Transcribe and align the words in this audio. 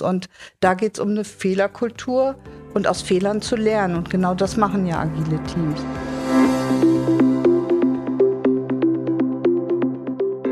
Und 0.00 0.28
da 0.60 0.74
geht 0.74 0.94
es 0.94 1.00
um 1.00 1.10
eine 1.10 1.24
Fehlerkultur 1.24 2.36
und 2.74 2.86
aus 2.86 3.02
Fehlern 3.02 3.42
zu 3.42 3.56
lernen. 3.56 3.96
Und 3.96 4.10
genau 4.10 4.34
das 4.34 4.56
machen 4.56 4.86
ja 4.86 5.00
agile 5.00 5.42
Teams. 5.44 5.80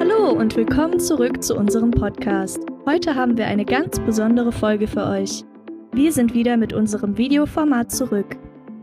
Hallo 0.00 0.32
und 0.32 0.56
willkommen 0.56 0.98
zurück 0.98 1.42
zu 1.42 1.54
unserem 1.56 1.92
Podcast. 1.92 2.58
Heute 2.86 3.14
haben 3.14 3.36
wir 3.36 3.46
eine 3.46 3.64
ganz 3.64 4.00
besondere 4.00 4.52
Folge 4.52 4.88
für 4.88 5.06
euch. 5.06 5.44
Wir 5.92 6.12
sind 6.12 6.34
wieder 6.34 6.56
mit 6.56 6.72
unserem 6.72 7.16
Videoformat 7.16 7.92
zurück. 7.92 8.36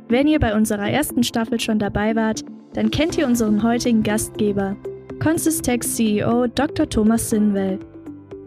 Wenn 0.08 0.28
ihr 0.28 0.40
bei 0.40 0.56
unserer 0.56 0.90
ersten 0.90 1.24
Staffel 1.24 1.60
schon 1.60 1.80
dabei 1.80 2.16
wart, 2.16 2.44
dann 2.74 2.92
kennt 2.92 3.18
ihr 3.18 3.28
unseren 3.28 3.64
heutigen 3.64 4.04
Gastgeber, 4.04 4.76
Consistex 5.22 5.96
CEO 5.96 6.48
Dr. 6.48 6.88
Thomas 6.88 7.30
Sinwell. 7.30 7.80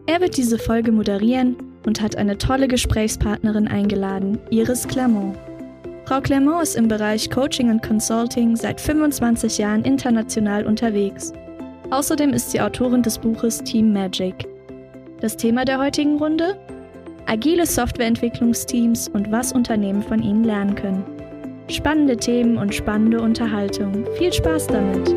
Er 0.07 0.21
wird 0.21 0.37
diese 0.37 0.59
Folge 0.59 0.93
moderieren 0.93 1.57
und 1.87 2.01
hat 2.01 2.17
eine 2.17 2.39
tolle 2.39 2.69
Gesprächspartnerin 2.69 3.69
eingeladen, 3.69 4.39
Iris 4.51 4.87
Clermont. 4.87 5.37
Frau 6.05 6.21
Clermont 6.21 6.63
ist 6.63 6.77
im 6.77 6.89
Bereich 6.89 7.31
Coaching 7.31 7.71
und 7.71 7.83
Consulting 7.83 8.57
seit 8.57 8.81
25 8.81 9.59
Jahren 9.59 9.85
international 9.85 10.67
unterwegs. 10.67 11.33
Außerdem 11.91 12.33
ist 12.33 12.51
sie 12.51 12.61
Autorin 12.61 13.03
des 13.03 13.19
Buches 13.19 13.63
Team 13.63 13.93
Magic. 13.93 14.47
Das 15.21 15.37
Thema 15.37 15.65
der 15.65 15.79
heutigen 15.79 16.19
Runde? 16.19 16.57
Agile 17.27 17.65
Softwareentwicklungsteams 17.65 19.09
und 19.09 19.31
was 19.31 19.53
Unternehmen 19.53 20.03
von 20.03 20.23
ihnen 20.23 20.45
lernen 20.45 20.75
können. 20.75 21.05
Spannende 21.69 22.17
Themen 22.17 22.57
und 22.57 22.75
spannende 22.75 23.21
Unterhaltung. 23.21 24.05
Viel 24.19 24.33
Spaß 24.33 24.67
damit! 24.67 25.15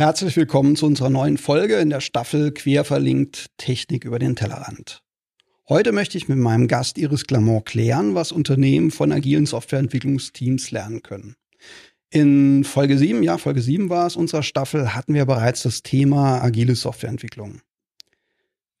Herzlich 0.00 0.34
willkommen 0.38 0.76
zu 0.76 0.86
unserer 0.86 1.10
neuen 1.10 1.36
Folge 1.36 1.76
in 1.76 1.90
der 1.90 2.00
Staffel 2.00 2.54
Quer 2.54 2.84
verlinkt 2.84 3.48
Technik 3.58 4.06
über 4.06 4.18
den 4.18 4.34
Tellerrand. 4.34 5.02
Heute 5.68 5.92
möchte 5.92 6.16
ich 6.16 6.26
mit 6.26 6.38
meinem 6.38 6.68
Gast 6.68 6.96
Iris 6.96 7.26
Clermont 7.26 7.66
klären, 7.66 8.14
was 8.14 8.32
Unternehmen 8.32 8.92
von 8.92 9.12
agilen 9.12 9.44
Softwareentwicklungsteams 9.44 10.70
lernen 10.70 11.02
können. 11.02 11.36
In 12.08 12.64
Folge 12.64 12.96
7, 12.96 13.22
ja, 13.22 13.36
Folge 13.36 13.60
7 13.60 13.90
war 13.90 14.06
es 14.06 14.16
unserer 14.16 14.42
Staffel, 14.42 14.94
hatten 14.94 15.12
wir 15.12 15.26
bereits 15.26 15.64
das 15.64 15.82
Thema 15.82 16.42
agile 16.42 16.76
Softwareentwicklung. 16.76 17.60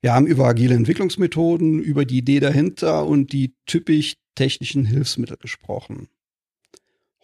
Wir 0.00 0.14
haben 0.14 0.26
über 0.26 0.46
agile 0.46 0.74
Entwicklungsmethoden, 0.74 1.80
über 1.80 2.06
die 2.06 2.16
Idee 2.16 2.40
dahinter 2.40 3.04
und 3.04 3.34
die 3.34 3.52
typisch 3.66 4.14
technischen 4.36 4.86
Hilfsmittel 4.86 5.36
gesprochen. 5.36 6.08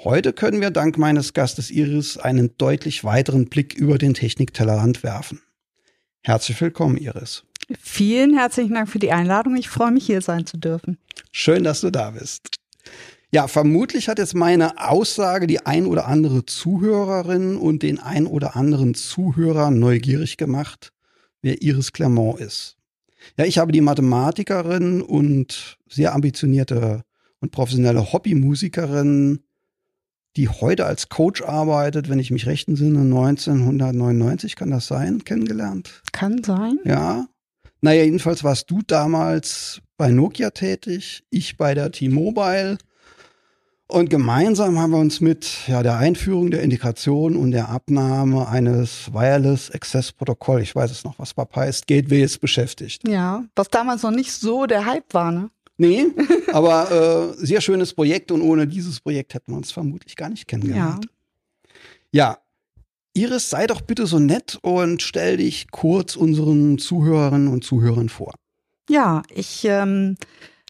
Heute 0.05 0.35
können 0.35 0.61
wir 0.61 0.71
dank 0.71 0.99
meines 0.99 1.33
Gastes 1.33 1.71
Iris 1.71 2.19
einen 2.19 2.57
deutlich 2.59 3.03
weiteren 3.03 3.47
Blick 3.47 3.75
über 3.75 3.97
den 3.97 4.13
Techniktellerrand 4.13 5.03
werfen. 5.03 5.41
Herzlich 6.23 6.61
willkommen, 6.61 6.99
Iris. 6.99 7.45
Vielen 7.81 8.37
herzlichen 8.37 8.75
Dank 8.75 8.91
für 8.91 8.99
die 8.99 9.11
Einladung. 9.11 9.57
Ich 9.57 9.71
freue 9.71 9.91
mich, 9.91 10.05
hier 10.05 10.21
sein 10.21 10.45
zu 10.45 10.59
dürfen. 10.59 10.99
Schön, 11.33 11.65
dass 11.65 11.81
du 11.81 11.91
da 11.91 12.11
bist. 12.11 12.51
Ja, 13.33 13.49
vermutlich 13.49 14.09
hat 14.09 14.19
jetzt 14.19 14.35
meine 14.35 14.87
Aussage 14.87 15.47
die 15.47 15.65
ein 15.65 15.87
oder 15.87 16.07
andere 16.07 16.45
Zuhörerin 16.45 17.57
und 17.57 17.83
den 17.83 17.99
ein 17.99 18.27
oder 18.27 18.55
anderen 18.55 18.95
Zuhörer 18.95 19.71
neugierig 19.71 20.37
gemacht, 20.37 20.93
wer 21.41 21.63
Iris 21.63 21.93
Clermont 21.93 22.41
ist. 22.41 22.77
Ja, 23.39 23.47
ich 23.47 23.57
habe 23.57 23.73
die 23.73 23.81
Mathematikerin 23.81 25.01
und 25.01 25.79
sehr 25.89 26.15
ambitionierte 26.15 27.03
und 27.41 27.51
professionelle 27.51 28.13
Hobbymusikerin 28.13 29.41
die 30.37 30.49
heute 30.49 30.87
als 30.87 31.09
Coach 31.09 31.43
arbeitet, 31.43 32.09
wenn 32.09 32.19
ich 32.19 32.31
mich 32.31 32.47
recht 32.47 32.69
entsinne, 32.69 33.01
1999 33.01 34.57
kann 34.57 34.71
das 34.71 34.87
sein, 34.87 35.25
kennengelernt. 35.25 36.03
Kann 36.13 36.45
sein. 36.45 36.79
Ja. 36.85 37.27
Naja, 37.81 38.05
jedenfalls 38.05 38.45
warst 38.45 38.71
du 38.71 38.81
damals 38.87 39.81
bei 39.97 40.11
Nokia 40.11 40.51
tätig, 40.51 41.25
ich 41.31 41.57
bei 41.57 41.75
der 41.75 41.91
T-Mobile. 41.91 42.79
Und 43.89 44.11
gemeinsam 44.11 44.81
haben 44.81 44.91
wir 44.91 44.99
uns 44.99 45.21
mit 45.21 45.69
ja, 45.69 45.83
der 45.83 45.97
Einführung 45.99 46.51
der 46.51 46.63
Integration 46.63 47.37
und 47.37 47.53
der 47.53 47.69
Abnahme 47.69 48.49
eines 48.49 49.13
Wireless 49.13 49.71
Access 49.71 50.11
Protokoll, 50.13 50.61
ich 50.61 50.75
weiß 50.75 50.91
es 50.91 51.05
noch, 51.05 51.19
was 51.21 51.35
PAP 51.35 51.55
heißt, 51.55 51.87
Gateways 51.87 52.39
beschäftigt. 52.39 53.07
Ja, 53.07 53.45
was 53.55 53.69
damals 53.69 54.03
noch 54.03 54.11
nicht 54.11 54.33
so 54.33 54.67
der 54.67 54.87
Hype 54.87 55.15
war, 55.15 55.31
ne? 55.31 55.51
Nee, 55.79 56.07
aber 56.53 57.35
äh, 57.39 57.45
sehr 57.45 57.61
schönes 57.61 57.93
Projekt 57.93 58.31
und 58.31 58.41
ohne 58.41 58.67
dieses 58.67 59.01
Projekt 59.01 59.35
hätten 59.35 59.53
wir 59.53 59.57
uns 59.57 59.73
vermutlich 59.73 60.17
gar 60.17 60.31
nicht 60.31 60.47
kennengelernt. 60.47 61.07
Ja. 62.13 62.29
ja. 62.29 62.39
Iris, 63.15 63.49
sei 63.49 63.67
doch 63.67 63.81
bitte 63.81 64.07
so 64.07 64.19
nett 64.19 64.59
und 64.61 65.01
stell 65.01 65.39
dich 65.39 65.71
kurz 65.71 66.17
unseren 66.17 66.77
Zuhörerinnen 66.77 67.49
und 67.49 67.65
Zuhörern 67.65 68.11
vor. 68.11 68.35
Ja, 68.91 69.23
ich 69.31 69.65
ähm, 69.65 70.17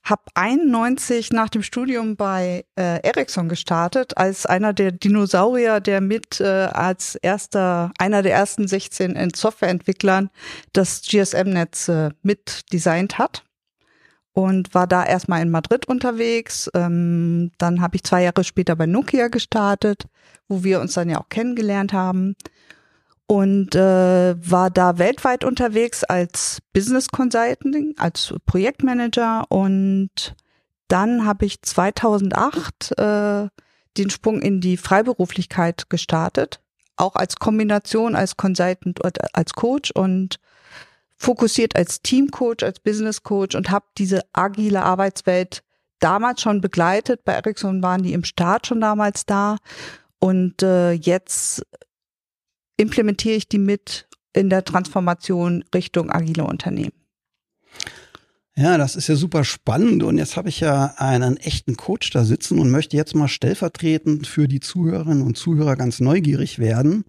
habe 0.05 0.23
91 0.35 1.33
nach 1.33 1.49
dem 1.49 1.65
Studium 1.65 2.15
bei 2.15 2.65
äh, 2.79 3.01
Ericsson 3.03 3.49
gestartet, 3.49 4.17
als 4.17 4.47
einer 4.47 4.73
der 4.73 4.93
Dinosaurier, 4.93 5.81
der 5.81 6.01
mit 6.01 6.41
äh, 6.41 6.45
als 6.45 7.17
erster, 7.17 7.93
einer 7.99 8.23
der 8.23 8.35
ersten 8.35 8.69
16 8.69 9.31
Softwareentwicklern 9.35 10.31
das 10.73 11.03
GSM-Netz 11.03 11.89
äh, 11.89 12.11
mit 12.23 12.73
designt 12.73 13.19
hat 13.19 13.43
und 14.37 14.75
war 14.75 14.87
da 14.87 15.03
erstmal 15.03 15.41
in 15.41 15.49
Madrid 15.49 15.89
unterwegs. 15.89 16.71
Ähm, 16.75 17.53
dann 17.57 17.81
habe 17.81 17.97
ich 17.97 18.05
zwei 18.05 18.23
Jahre 18.23 18.45
später 18.45 18.77
bei 18.77 18.85
Nokia 18.85 19.29
gestartet, 19.29 20.05
wo 20.47 20.63
wir 20.63 20.83
uns 20.83 20.93
dann 20.93 21.09
ja 21.09 21.19
auch 21.19 21.31
kennengelernt 21.31 21.95
haben. 21.95 22.37
Und 23.27 23.75
äh, 23.75 24.37
war 24.39 24.69
da 24.69 24.99
weltweit 24.99 25.43
unterwegs 25.43 26.05
als 26.05 26.61
Business 26.75 27.09
Consulting, 27.09 27.95
als 27.97 28.35
Projektmanager. 28.45 29.47
Und 29.49 30.37
dann 30.89 31.25
habe 31.25 31.47
ich 31.47 31.63
2008 31.63 32.93
äh, 32.99 33.49
den 33.97 34.11
Sprung 34.11 34.43
in 34.43 34.61
die 34.61 34.77
Freiberuflichkeit 34.77 35.89
gestartet, 35.89 36.61
auch 36.97 37.17
als 37.17 37.37
Kombination 37.37 38.15
als 38.15 38.37
Consultant 38.37 39.01
und 39.01 39.35
als 39.35 39.55
Coach 39.55 39.93
und 39.93 40.39
fokussiert 41.17 41.77
als 41.77 42.03
Teamcoach, 42.03 42.63
als 42.63 42.81
Business 42.81 43.23
Coach 43.23 43.55
und 43.55 43.71
habe 43.71 43.87
diese 43.99 44.23
agile 44.33 44.83
Arbeitswelt 44.83 45.63
damals 45.99 46.43
schon 46.43 46.61
begleitet. 46.61 47.25
Bei 47.25 47.33
Ericsson 47.33 47.83
waren 47.83 48.03
die 48.03 48.13
im 48.13 48.25
Start 48.25 48.67
schon 48.67 48.81
damals 48.81 49.27
da 49.27 49.57
und 50.19 50.63
äh, 50.63 50.93
jetzt 50.93 51.65
implementiere 52.77 53.37
ich 53.37 53.49
die 53.49 53.59
mit 53.59 54.07
in 54.33 54.51
der 54.51 54.65
Transformation 54.65 55.65
Richtung 55.75 56.11
agile 56.11 56.45
Unternehmen. 56.45 56.93
Ja, 58.59 58.79
das 58.79 58.97
ist 58.97 59.09
ja 59.09 59.17
super 59.17 59.45
spannend 59.45 60.03
und 60.03 60.17
jetzt 60.17 60.39
habe 60.39 60.49
ich 60.49 60.61
ja 60.61 60.95
einen 60.97 61.37
echten 61.37 61.77
Coach 61.77 62.09
da 62.09 62.25
sitzen 62.25 62.59
und 62.59 62.71
möchte 62.71 62.97
jetzt 62.97 63.15
mal 63.15 63.29
stellvertretend 63.29 64.27
für 64.27 64.49
die 64.49 64.61
Zuhörerinnen 64.61 65.23
und 65.23 65.37
Zuhörer 65.37 65.77
ganz 65.77 66.01
neugierig 66.01 66.59
werden. 66.59 67.05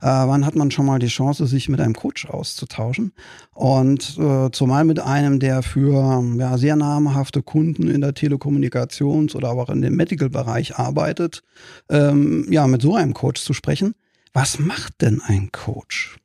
Äh, 0.00 0.06
wann 0.06 0.44
hat 0.44 0.56
man 0.56 0.72
schon 0.72 0.86
mal 0.86 0.98
die 0.98 1.06
Chance, 1.06 1.46
sich 1.46 1.68
mit 1.68 1.80
einem 1.80 1.94
Coach 1.94 2.26
auszutauschen? 2.26 3.12
Und 3.54 4.18
äh, 4.18 4.50
zumal 4.50 4.84
mit 4.84 4.98
einem, 4.98 5.38
der 5.38 5.62
für 5.62 6.20
ja, 6.36 6.58
sehr 6.58 6.74
namhafte 6.74 7.44
Kunden 7.44 7.86
in 7.86 8.00
der 8.00 8.14
Telekommunikations- 8.14 9.36
oder 9.36 9.50
auch 9.50 9.70
in 9.70 9.82
dem 9.82 9.94
Medical-Bereich 9.94 10.78
arbeitet, 10.78 11.44
ähm, 11.88 12.48
ja, 12.50 12.66
mit 12.66 12.82
so 12.82 12.96
einem 12.96 13.14
Coach 13.14 13.40
zu 13.40 13.52
sprechen. 13.52 13.94
Was 14.32 14.58
macht 14.58 15.00
denn 15.00 15.22
ein 15.24 15.52
Coach? 15.52 16.16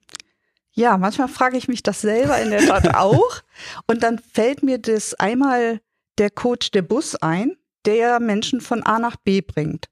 Ja, 0.74 0.98
manchmal 0.98 1.28
frage 1.28 1.58
ich 1.58 1.68
mich 1.68 1.84
das 1.84 2.02
selber 2.02 2.40
in 2.42 2.50
der 2.50 2.66
Tat 2.66 2.96
auch. 2.96 3.42
Und 3.88 4.04
dann 4.04 4.20
fällt 4.20 4.64
mir 4.64 4.80
das 4.80 5.14
einmal 5.16 5.80
der 6.18 6.30
Coach 6.30 6.72
der 6.72 6.82
Bus 6.82 7.16
ein, 7.16 7.56
der 7.86 8.20
Menschen 8.20 8.62
von 8.62 8.84
A 8.84 9.00
nach 9.00 9.16
B 9.16 9.42
bringt. 9.42 9.90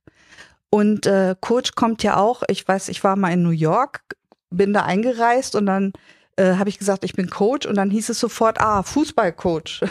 Und 0.70 1.06
äh, 1.06 1.36
Coach 1.40 1.74
kommt 1.74 2.02
ja 2.04 2.18
auch, 2.18 2.44
ich 2.48 2.68
weiß, 2.68 2.90
ich 2.90 3.04
war 3.04 3.16
mal 3.16 3.34
in 3.34 3.44
New 3.44 3.50
York, 3.50 4.02
bin 4.50 4.74
da 4.74 4.84
eingereist 4.84 5.56
und 5.56 5.66
dann 5.66 5.94
äh, 6.38 6.56
habe 6.56 6.70
ich 6.70 6.80
gesagt, 6.80 7.04
ich 7.04 7.14
bin 7.14 7.30
Coach 7.30 7.68
und 7.68 7.76
dann 7.76 7.92
hieß 7.92 8.10
es 8.10 8.20
sofort, 8.20 8.60
ah, 8.60 8.82
Fußballcoach. 8.84 9.82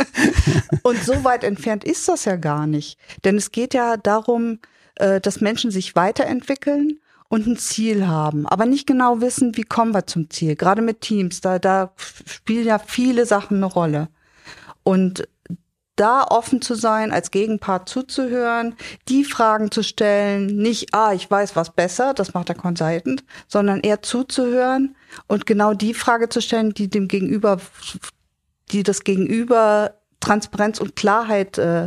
und 0.82 1.02
so 1.02 1.24
weit 1.24 1.42
entfernt 1.42 1.84
ist 1.84 2.06
das 2.08 2.26
ja 2.26 2.36
gar 2.36 2.66
nicht. 2.66 2.98
Denn 3.24 3.36
es 3.36 3.50
geht 3.50 3.72
ja 3.72 3.96
darum, 3.96 4.60
äh, 4.96 5.20
dass 5.20 5.40
Menschen 5.40 5.70
sich 5.70 5.96
weiterentwickeln 5.96 7.00
und 7.30 7.46
ein 7.46 7.56
Ziel 7.56 8.08
haben, 8.08 8.44
aber 8.46 8.66
nicht 8.66 8.88
genau 8.88 9.20
wissen, 9.20 9.56
wie 9.56 9.62
kommen 9.62 9.94
wir 9.94 10.06
zum 10.06 10.28
Ziel. 10.30 10.56
Gerade 10.56 10.82
mit 10.82 11.00
Teams, 11.00 11.40
da, 11.40 11.60
da 11.60 11.92
spielen 12.26 12.66
ja 12.66 12.80
viele 12.80 13.24
Sachen 13.24 13.58
eine 13.58 13.66
Rolle. 13.66 14.08
Und 14.82 15.28
da 15.94 16.24
offen 16.24 16.60
zu 16.60 16.74
sein, 16.74 17.12
als 17.12 17.30
Gegenpart 17.30 17.88
zuzuhören, 17.88 18.74
die 19.08 19.22
Fragen 19.22 19.70
zu 19.70 19.84
stellen, 19.84 20.46
nicht, 20.56 20.92
ah, 20.92 21.12
ich 21.12 21.30
weiß 21.30 21.54
was 21.54 21.70
besser, 21.72 22.14
das 22.14 22.34
macht 22.34 22.48
der 22.48 22.56
Consultant, 22.56 23.22
sondern 23.46 23.80
eher 23.80 24.02
zuzuhören 24.02 24.96
und 25.28 25.46
genau 25.46 25.72
die 25.72 25.94
Frage 25.94 26.30
zu 26.30 26.42
stellen, 26.42 26.74
die 26.74 26.90
dem 26.90 27.06
Gegenüber, 27.06 27.60
die 28.72 28.82
das 28.82 29.04
Gegenüber 29.04 29.94
Transparenz 30.18 30.80
und 30.80 30.96
Klarheit 30.96 31.58
äh, 31.58 31.86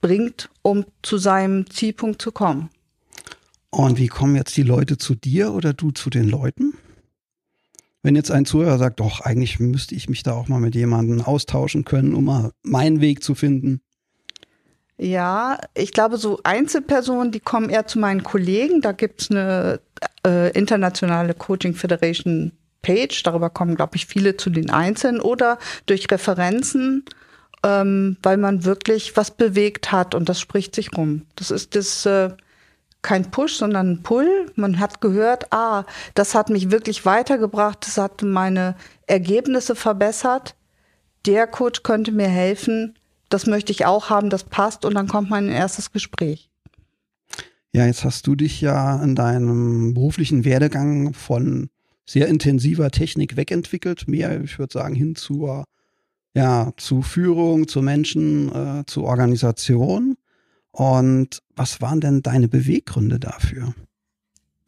bringt, 0.00 0.48
um 0.62 0.84
zu 1.02 1.18
seinem 1.18 1.68
Zielpunkt 1.68 2.22
zu 2.22 2.30
kommen. 2.30 2.70
Und 3.70 3.98
wie 3.98 4.08
kommen 4.08 4.36
jetzt 4.36 4.56
die 4.56 4.62
Leute 4.62 4.98
zu 4.98 5.14
dir 5.14 5.52
oder 5.52 5.72
du 5.72 5.90
zu 5.92 6.10
den 6.10 6.28
Leuten? 6.28 6.74
Wenn 8.02 8.16
jetzt 8.16 8.30
ein 8.30 8.46
Zuhörer 8.46 8.78
sagt, 8.78 9.00
doch, 9.00 9.20
eigentlich 9.20 9.60
müsste 9.60 9.94
ich 9.94 10.08
mich 10.08 10.22
da 10.22 10.32
auch 10.32 10.48
mal 10.48 10.60
mit 10.60 10.74
jemandem 10.74 11.20
austauschen 11.20 11.84
können, 11.84 12.14
um 12.14 12.24
mal 12.24 12.52
meinen 12.62 13.00
Weg 13.00 13.22
zu 13.22 13.34
finden. 13.34 13.82
Ja, 14.96 15.58
ich 15.74 15.92
glaube, 15.92 16.16
so 16.16 16.40
Einzelpersonen, 16.42 17.32
die 17.32 17.40
kommen 17.40 17.70
eher 17.70 17.86
zu 17.86 17.98
meinen 17.98 18.22
Kollegen. 18.22 18.80
Da 18.80 18.92
gibt's 18.92 19.30
eine 19.30 19.80
äh, 20.26 20.50
internationale 20.52 21.34
Coaching 21.34 21.74
Federation 21.74 22.52
Page. 22.82 23.22
Darüber 23.22 23.50
kommen, 23.50 23.76
glaube 23.76 23.96
ich, 23.96 24.06
viele 24.06 24.36
zu 24.36 24.50
den 24.50 24.70
Einzelnen 24.70 25.20
oder 25.20 25.58
durch 25.86 26.10
Referenzen, 26.10 27.04
ähm, 27.64 28.16
weil 28.22 28.36
man 28.36 28.64
wirklich 28.64 29.16
was 29.16 29.30
bewegt 29.30 29.92
hat 29.92 30.14
und 30.14 30.28
das 30.28 30.40
spricht 30.40 30.74
sich 30.74 30.96
rum. 30.96 31.26
Das 31.36 31.50
ist 31.50 31.74
das 31.76 32.04
äh, 32.06 32.30
kein 33.02 33.30
Push, 33.30 33.56
sondern 33.56 33.90
ein 33.90 34.02
Pull. 34.02 34.52
Man 34.56 34.78
hat 34.78 35.00
gehört, 35.00 35.52
ah, 35.52 35.84
das 36.14 36.34
hat 36.34 36.50
mich 36.50 36.70
wirklich 36.70 37.06
weitergebracht, 37.06 37.86
das 37.86 37.98
hat 37.98 38.22
meine 38.22 38.76
Ergebnisse 39.06 39.74
verbessert. 39.74 40.54
Der 41.26 41.46
Coach 41.46 41.82
könnte 41.82 42.12
mir 42.12 42.28
helfen 42.28 42.94
das 43.30 43.46
möchte 43.46 43.72
ich 43.72 43.86
auch 43.86 44.10
haben, 44.10 44.28
das 44.28 44.44
passt 44.44 44.84
und 44.84 44.94
dann 44.94 45.08
kommt 45.08 45.30
mein 45.30 45.48
erstes 45.48 45.92
Gespräch. 45.92 46.50
Ja, 47.72 47.86
jetzt 47.86 48.04
hast 48.04 48.26
du 48.26 48.34
dich 48.34 48.60
ja 48.60 49.02
in 49.02 49.14
deinem 49.14 49.94
beruflichen 49.94 50.44
Werdegang 50.44 51.14
von 51.14 51.70
sehr 52.04 52.26
intensiver 52.26 52.90
Technik 52.90 53.36
wegentwickelt, 53.36 54.08
mehr, 54.08 54.42
ich 54.42 54.58
würde 54.58 54.72
sagen, 54.72 54.96
hin 54.96 55.14
zur, 55.14 55.64
ja, 56.34 56.72
zu 56.76 57.02
Führung, 57.02 57.68
zu 57.68 57.80
Menschen, 57.82 58.52
äh, 58.52 58.84
zu 58.86 59.04
Organisation. 59.04 60.16
Und 60.72 61.42
was 61.56 61.80
waren 61.80 62.00
denn 62.00 62.22
deine 62.22 62.48
Beweggründe 62.48 63.18
dafür? 63.18 63.74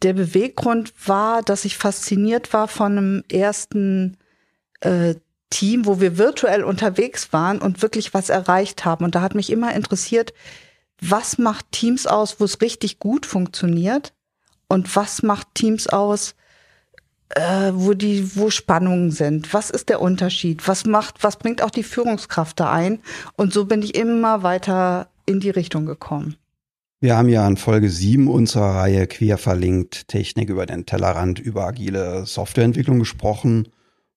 Der 0.02 0.14
Beweggrund 0.14 0.92
war, 1.06 1.42
dass 1.42 1.64
ich 1.64 1.76
fasziniert 1.76 2.52
war 2.52 2.66
von 2.66 2.98
einem 2.98 3.24
ersten 3.30 4.16
äh, 4.80 5.14
Team, 5.50 5.86
wo 5.86 6.00
wir 6.00 6.18
virtuell 6.18 6.64
unterwegs 6.64 7.32
waren 7.32 7.60
und 7.60 7.82
wirklich 7.82 8.14
was 8.14 8.30
erreicht 8.30 8.84
haben. 8.84 9.04
Und 9.04 9.14
da 9.14 9.20
hat 9.20 9.34
mich 9.34 9.50
immer 9.50 9.74
interessiert, 9.74 10.32
was 11.00 11.38
macht 11.38 11.70
Teams 11.72 12.06
aus, 12.06 12.40
wo 12.40 12.44
es 12.44 12.60
richtig 12.60 12.98
gut 12.98 13.26
funktioniert? 13.26 14.12
Und 14.66 14.96
was 14.96 15.22
macht 15.22 15.48
Teams 15.54 15.86
aus, 15.86 16.34
äh, 17.28 17.72
wo 17.74 17.92
die, 17.92 18.36
wo 18.36 18.50
Spannungen 18.50 19.10
sind? 19.10 19.52
Was 19.52 19.68
ist 19.70 19.88
der 19.88 20.00
Unterschied? 20.00 20.66
Was 20.66 20.86
macht, 20.86 21.22
was 21.22 21.36
bringt 21.36 21.62
auch 21.62 21.70
die 21.70 21.82
Führungskraft 21.82 22.58
da 22.58 22.72
ein? 22.72 23.00
Und 23.36 23.52
so 23.52 23.66
bin 23.66 23.82
ich 23.82 23.94
immer 23.94 24.42
weiter 24.42 25.11
in 25.26 25.40
die 25.40 25.50
Richtung 25.50 25.86
gekommen. 25.86 26.36
Wir 27.00 27.16
haben 27.16 27.28
ja 27.28 27.46
in 27.48 27.56
Folge 27.56 27.90
7 27.90 28.28
unserer 28.28 28.76
Reihe 28.76 29.06
Quer 29.08 29.36
verlinkt 29.36 30.06
Technik 30.06 30.48
über 30.48 30.66
den 30.66 30.86
Tellerrand 30.86 31.40
über 31.40 31.66
agile 31.66 32.26
Softwareentwicklung 32.26 33.00
gesprochen 33.00 33.68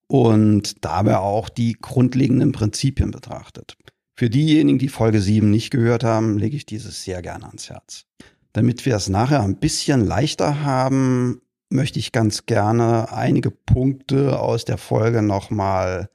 und 0.08 0.86
dabei 0.86 1.18
auch 1.18 1.50
die 1.50 1.74
grundlegenden 1.74 2.52
Prinzipien 2.52 3.10
betrachtet. 3.10 3.76
Für 4.14 4.30
diejenigen, 4.30 4.78
die 4.78 4.88
Folge 4.88 5.20
7 5.20 5.50
nicht 5.50 5.72
gehört 5.72 6.04
haben, 6.04 6.38
lege 6.38 6.56
ich 6.56 6.66
dieses 6.66 7.04
sehr 7.04 7.22
gerne 7.22 7.48
ans 7.48 7.70
Herz. 7.70 8.06
Damit 8.54 8.86
wir 8.86 8.96
es 8.96 9.10
nachher 9.10 9.42
ein 9.42 9.58
bisschen 9.58 10.06
leichter 10.06 10.64
haben, 10.64 11.42
möchte 11.70 12.00
ich 12.00 12.12
ganz 12.12 12.46
gerne 12.46 13.12
einige 13.12 13.52
Punkte 13.52 14.40
aus 14.40 14.64
der 14.64 14.78
Folge 14.78 15.22
nochmal 15.22 16.10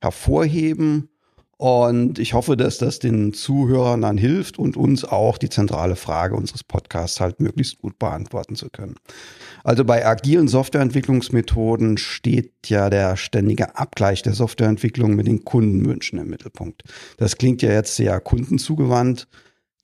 hervorheben 0.00 1.08
und 1.60 2.18
ich 2.18 2.32
hoffe, 2.32 2.56
dass 2.56 2.78
das 2.78 3.00
den 3.00 3.34
Zuhörern 3.34 4.00
dann 4.00 4.16
hilft 4.16 4.58
und 4.58 4.78
uns 4.78 5.04
auch 5.04 5.36
die 5.36 5.50
zentrale 5.50 5.94
Frage 5.94 6.34
unseres 6.34 6.64
Podcasts 6.64 7.20
halt 7.20 7.38
möglichst 7.38 7.80
gut 7.80 7.98
beantworten 7.98 8.56
zu 8.56 8.70
können. 8.70 8.94
Also 9.62 9.84
bei 9.84 10.06
agilen 10.06 10.48
Softwareentwicklungsmethoden 10.48 11.98
steht 11.98 12.54
ja 12.68 12.88
der 12.88 13.18
ständige 13.18 13.76
Abgleich 13.76 14.22
der 14.22 14.32
Softwareentwicklung 14.32 15.14
mit 15.14 15.26
den 15.26 15.44
Kundenwünschen 15.44 16.18
im 16.18 16.28
Mittelpunkt. 16.28 16.82
Das 17.18 17.36
klingt 17.36 17.60
ja 17.60 17.70
jetzt 17.70 17.94
sehr 17.94 18.18
kundenzugewandt. 18.20 19.28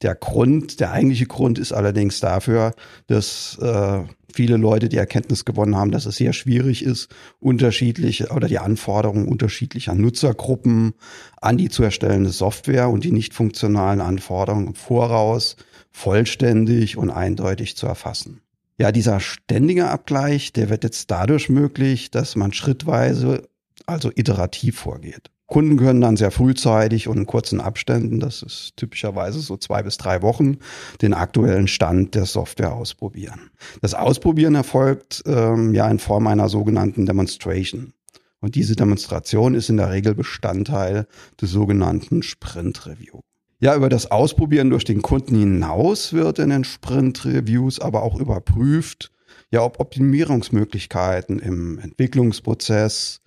Der 0.03 0.15
Grund, 0.15 0.81
der 0.81 0.93
eigentliche 0.93 1.27
Grund 1.27 1.59
ist 1.59 1.73
allerdings 1.73 2.21
dafür, 2.21 2.75
dass 3.07 3.59
äh, 3.61 4.03
viele 4.33 4.59
Leute 4.59 4.91
die 4.91 4.99
Erkenntnis 4.99 5.47
gewonnen 5.47 5.77
haben, 5.77 5.91
dass 5.91 6.05
es 6.05 6.17
sehr 6.17 6.35
schwierig 6.35 6.85
ist, 6.85 7.09
unterschiedliche 7.41 8.29
oder 8.29 8.49
die 8.49 8.59
Anforderungen 8.59 9.27
unterschiedlicher 9.27 9.95
Nutzergruppen 9.95 10.93
an 11.41 11.57
die 11.57 11.71
zu 11.71 11.83
erstellende 11.83 12.31
Software 12.31 12.91
und 12.91 13.05
die 13.05 13.13
nicht 13.13 13.33
funktionalen 13.33 14.03
Anforderungen 14.03 14.69
im 14.69 14.75
Voraus 14.75 15.57
vollständig 15.91 16.99
und 16.99 17.09
eindeutig 17.09 17.77
zu 17.77 17.87
erfassen. 17.87 18.43
Ja, 18.79 18.93
dieser 18.93 19.21
ständige 19.21 19.89
Abgleich, 19.89 20.53
der 20.53 20.69
wird 20.69 20.85
jetzt 20.85 21.11
dadurch 21.11 21.49
möglich, 21.49 22.11
dass 22.11 22.37
man 22.37 22.53
schrittweise, 22.53 23.49
also 23.87 24.11
iterativ 24.15 24.79
vorgeht. 24.79 25.31
Kunden 25.47 25.77
können 25.77 26.01
dann 26.01 26.17
sehr 26.17 26.33
frühzeitig 26.33 27.07
und 27.07 27.19
in 27.19 27.27
kurzen 27.27 27.61
Abständen, 27.61 28.19
das 28.19 28.43
ist 28.43 28.73
typischerweise 28.77 29.39
so 29.41 29.57
zwei 29.57 29.83
bis 29.83 29.97
drei 29.97 30.23
Wochen, 30.23 30.59
den 31.03 31.15
aktuellen 31.15 31.69
Stand 31.69 32.15
der 32.17 32.27
Software 32.27 32.75
ausprobieren. 32.75 33.51
Das 33.81 33.95
Ausprobieren 33.95 34.57
erfolgt 34.57 35.23
ähm, 35.27 35.73
ja 35.73 35.89
in 35.89 36.01
Form 36.01 36.27
einer 36.27 36.49
sogenannten 36.49 37.07
Demonstration. 37.07 37.93
Und 38.41 38.55
diese 38.55 38.77
Demonstration 38.77 39.55
ist 39.55 39.71
in 39.71 39.77
der 39.77 39.91
Regel 39.91 40.15
Bestandteil 40.15 41.07
des 41.41 41.51
sogenannten 41.51 42.23
Sprint 42.23 42.87
Review. 42.87 43.21
Ja, 43.59 43.75
über 43.75 43.89
das 43.89 44.11
Ausprobieren 44.11 44.69
durch 44.69 44.85
den 44.85 45.01
Kunden 45.01 45.39
hinaus 45.39 46.13
wird 46.13 46.39
in 46.39 46.51
den 46.51 46.65
Sprint 46.65 47.25
Reviews 47.25 47.81
aber 47.81 48.03
auch 48.03 48.21
überprüft, 48.21 49.11
ja, 49.51 49.63
ob 49.63 49.81
Optimierungsmöglichkeiten 49.81 51.39
im 51.39 51.79
Entwicklungsprozess, 51.79 53.21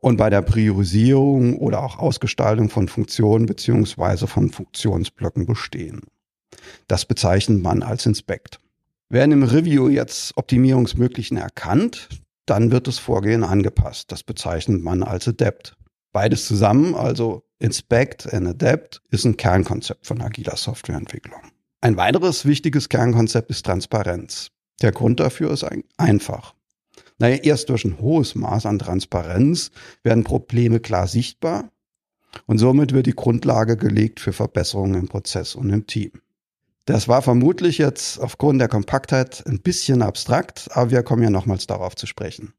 und 0.00 0.16
bei 0.16 0.30
der 0.30 0.42
Priorisierung 0.42 1.58
oder 1.58 1.82
auch 1.82 1.98
Ausgestaltung 1.98 2.70
von 2.70 2.88
Funktionen 2.88 3.46
beziehungsweise 3.46 4.26
von 4.26 4.50
Funktionsblöcken 4.50 5.46
bestehen. 5.46 6.02
Das 6.86 7.04
bezeichnet 7.04 7.62
man 7.62 7.82
als 7.82 8.06
Inspect. 8.06 8.58
Werden 9.10 9.32
im 9.32 9.42
Review 9.42 9.88
jetzt 9.88 10.36
Optimierungsmöglichen 10.36 11.36
erkannt, 11.36 12.08
dann 12.46 12.70
wird 12.70 12.86
das 12.86 12.98
Vorgehen 12.98 13.44
angepasst. 13.44 14.12
Das 14.12 14.22
bezeichnet 14.22 14.82
man 14.82 15.02
als 15.02 15.28
Adapt. 15.28 15.76
Beides 16.12 16.46
zusammen, 16.46 16.94
also 16.94 17.42
Inspect 17.58 18.26
und 18.26 18.46
Adapt, 18.46 19.02
ist 19.10 19.24
ein 19.24 19.36
Kernkonzept 19.36 20.06
von 20.06 20.20
agiler 20.20 20.56
Softwareentwicklung. 20.56 21.40
Ein 21.80 21.96
weiteres 21.96 22.44
wichtiges 22.44 22.88
Kernkonzept 22.88 23.50
ist 23.50 23.64
Transparenz. 23.66 24.50
Der 24.82 24.92
Grund 24.92 25.20
dafür 25.20 25.50
ist 25.50 25.66
einfach. 25.96 26.54
Naja, 27.18 27.36
erst 27.36 27.68
durch 27.68 27.84
ein 27.84 28.00
hohes 28.00 28.34
Maß 28.34 28.66
an 28.66 28.78
Transparenz 28.78 29.70
werden 30.02 30.24
Probleme 30.24 30.80
klar 30.80 31.06
sichtbar 31.06 31.70
und 32.46 32.58
somit 32.58 32.92
wird 32.92 33.06
die 33.06 33.16
Grundlage 33.16 33.76
gelegt 33.76 34.20
für 34.20 34.32
Verbesserungen 34.32 34.94
im 34.94 35.08
Prozess 35.08 35.54
und 35.54 35.70
im 35.70 35.86
Team. 35.86 36.12
Das 36.84 37.06
war 37.06 37.20
vermutlich 37.20 37.76
jetzt 37.76 38.18
aufgrund 38.18 38.60
der 38.60 38.68
Kompaktheit 38.68 39.44
ein 39.46 39.60
bisschen 39.60 40.00
abstrakt, 40.00 40.68
aber 40.70 40.90
wir 40.90 41.02
kommen 41.02 41.22
ja 41.22 41.28
nochmals 41.28 41.66
darauf 41.66 41.96
zu 41.96 42.06
sprechen. 42.06 42.54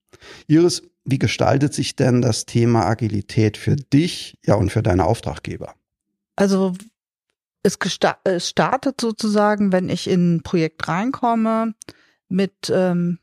Iris, 0.45 0.83
wie 1.03 1.17
gestaltet 1.17 1.73
sich 1.73 1.95
denn 1.95 2.21
das 2.21 2.45
Thema 2.45 2.85
Agilität 2.85 3.57
für 3.57 3.75
dich, 3.75 4.37
ja 4.45 4.53
und 4.55 4.71
für 4.71 4.83
deine 4.83 5.05
Auftraggeber? 5.05 5.73
Also 6.35 6.75
es, 7.63 7.77
es 8.23 8.49
startet 8.49 9.01
sozusagen, 9.01 9.71
wenn 9.71 9.89
ich 9.89 10.07
in 10.07 10.35
ein 10.35 10.43
Projekt 10.43 10.87
reinkomme 10.87 11.73
mit 12.27 12.71
ähm, 12.71 13.17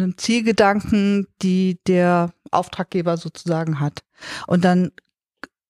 einem 0.00 0.18
Zielgedanken, 0.18 1.26
die 1.42 1.78
der 1.86 2.32
Auftraggeber 2.50 3.16
sozusagen 3.16 3.80
hat. 3.80 4.02
Und 4.46 4.64
dann 4.64 4.92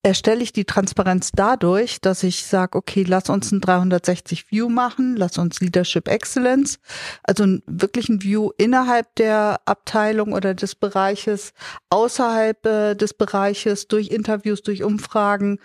erstelle 0.03 0.43
ich 0.43 0.53
die 0.53 0.65
Transparenz 0.65 1.31
dadurch, 1.35 2.01
dass 2.01 2.23
ich 2.23 2.45
sage, 2.45 2.79
okay, 2.79 3.05
lass 3.07 3.29
uns 3.29 3.51
ein 3.51 3.61
360 3.61 4.51
View 4.51 4.69
machen, 4.69 5.17
lass 5.17 5.39
uns 5.39 5.61
Leadership 5.61 6.09
Excellence, 6.09 6.79
also 7.25 7.45
wirklich 7.67 8.09
ein 8.09 8.23
View 8.23 8.51
innerhalb 8.59 9.15
der 9.17 9.61
Abteilung 9.65 10.33
oder 10.33 10.55
des 10.55 10.75
Bereiches, 10.75 11.53
außerhalb 11.91 12.65
äh, 12.65 12.95
des 12.95 13.13
Bereiches, 13.13 13.89
durch 13.89 14.09
Interviews, 14.09 14.63
durch 14.63 14.85
Umfragen, 14.85 15.59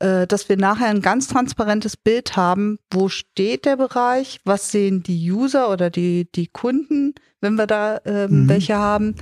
dass 0.00 0.48
wir 0.48 0.56
nachher 0.56 0.86
ein 0.88 1.02
ganz 1.02 1.28
transparentes 1.28 1.96
Bild 1.96 2.36
haben, 2.36 2.78
wo 2.90 3.08
steht 3.08 3.66
der 3.66 3.76
Bereich, 3.76 4.40
was 4.44 4.70
sehen 4.70 5.02
die 5.02 5.30
User 5.30 5.70
oder 5.70 5.90
die, 5.90 6.26
die 6.34 6.46
Kunden, 6.46 7.14
wenn 7.40 7.56
wir 7.56 7.66
da 7.66 8.00
ähm, 8.06 8.44
mhm. 8.44 8.48
welche 8.48 8.76
haben, 8.76 9.14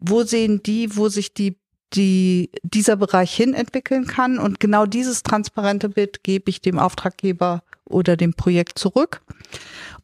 wo 0.00 0.22
sehen 0.22 0.62
die, 0.62 0.96
wo 0.96 1.08
sich 1.08 1.34
die 1.34 1.56
die 1.92 2.50
dieser 2.62 2.96
Bereich 2.96 3.34
hin 3.34 3.52
entwickeln 3.52 4.06
kann? 4.06 4.38
Und 4.38 4.60
genau 4.60 4.86
dieses 4.86 5.22
transparente 5.22 5.88
Bild 5.88 6.22
gebe 6.22 6.48
ich 6.48 6.60
dem 6.60 6.78
Auftraggeber 6.78 7.62
oder 7.84 8.16
dem 8.16 8.34
Projekt 8.34 8.78
zurück. 8.78 9.22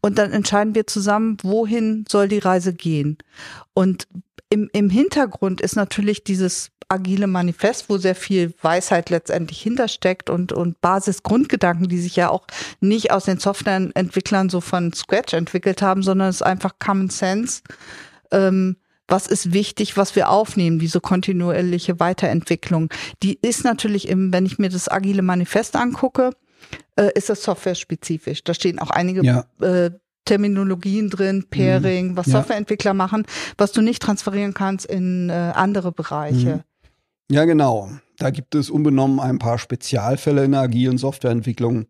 Und 0.00 0.18
dann 0.18 0.32
entscheiden 0.32 0.74
wir 0.74 0.86
zusammen, 0.86 1.36
wohin 1.42 2.04
soll 2.08 2.28
die 2.28 2.38
Reise 2.38 2.72
gehen. 2.72 3.18
Und 3.72 4.08
im, 4.50 4.68
im 4.72 4.90
Hintergrund 4.90 5.60
ist 5.60 5.76
natürlich 5.76 6.24
dieses 6.24 6.70
agile 6.88 7.26
Manifest, 7.26 7.88
wo 7.88 7.98
sehr 7.98 8.14
viel 8.14 8.54
Weisheit 8.62 9.10
letztendlich 9.10 9.60
hintersteckt 9.60 10.30
und, 10.30 10.52
und 10.52 10.80
Basisgrundgedanken, 10.80 11.88
die 11.88 11.98
sich 11.98 12.16
ja 12.16 12.28
auch 12.30 12.46
nicht 12.80 13.10
aus 13.10 13.24
den 13.24 13.38
Softwareentwicklern 13.38 14.48
so 14.48 14.60
von 14.60 14.92
Scratch 14.92 15.34
entwickelt 15.34 15.82
haben, 15.82 16.02
sondern 16.02 16.28
es 16.28 16.36
ist 16.36 16.42
einfach 16.42 16.74
Common 16.78 17.10
Sense. 17.10 17.62
Ähm, 18.30 18.76
was 19.08 19.26
ist 19.26 19.52
wichtig, 19.52 19.96
was 19.96 20.16
wir 20.16 20.30
aufnehmen, 20.30 20.78
diese 20.78 21.00
kontinuierliche 21.00 22.00
Weiterentwicklung. 22.00 22.88
Die 23.22 23.38
ist 23.40 23.64
natürlich 23.64 24.08
im, 24.08 24.32
wenn 24.32 24.46
ich 24.46 24.58
mir 24.58 24.68
das 24.68 24.90
agile 24.90 25.22
Manifest 25.22 25.76
angucke, 25.76 26.30
äh, 26.96 27.10
ist 27.14 27.28
das 27.28 27.42
software-spezifisch. 27.42 28.42
Da 28.42 28.54
stehen 28.54 28.78
auch 28.80 28.90
einige 28.90 29.24
ja. 29.24 29.44
äh, 29.60 29.90
Terminologien 30.24 31.08
drin, 31.08 31.46
Pairing, 31.48 32.08
mhm. 32.08 32.16
was 32.16 32.26
ja. 32.26 32.32
Softwareentwickler 32.32 32.94
machen, 32.94 33.26
was 33.56 33.72
du 33.72 33.80
nicht 33.80 34.02
transferieren 34.02 34.54
kannst 34.54 34.86
in 34.86 35.30
äh, 35.30 35.32
andere 35.32 35.92
Bereiche. 35.92 36.56
Mhm. 36.56 36.62
Ja, 37.30 37.44
genau. 37.44 37.90
Da 38.18 38.30
gibt 38.30 38.54
es 38.54 38.70
unbenommen 38.70 39.20
ein 39.20 39.38
paar 39.38 39.58
Spezialfälle 39.58 40.44
in 40.44 40.52
der 40.52 40.60
agilen 40.60 40.96
Softwareentwicklung. 40.96 41.86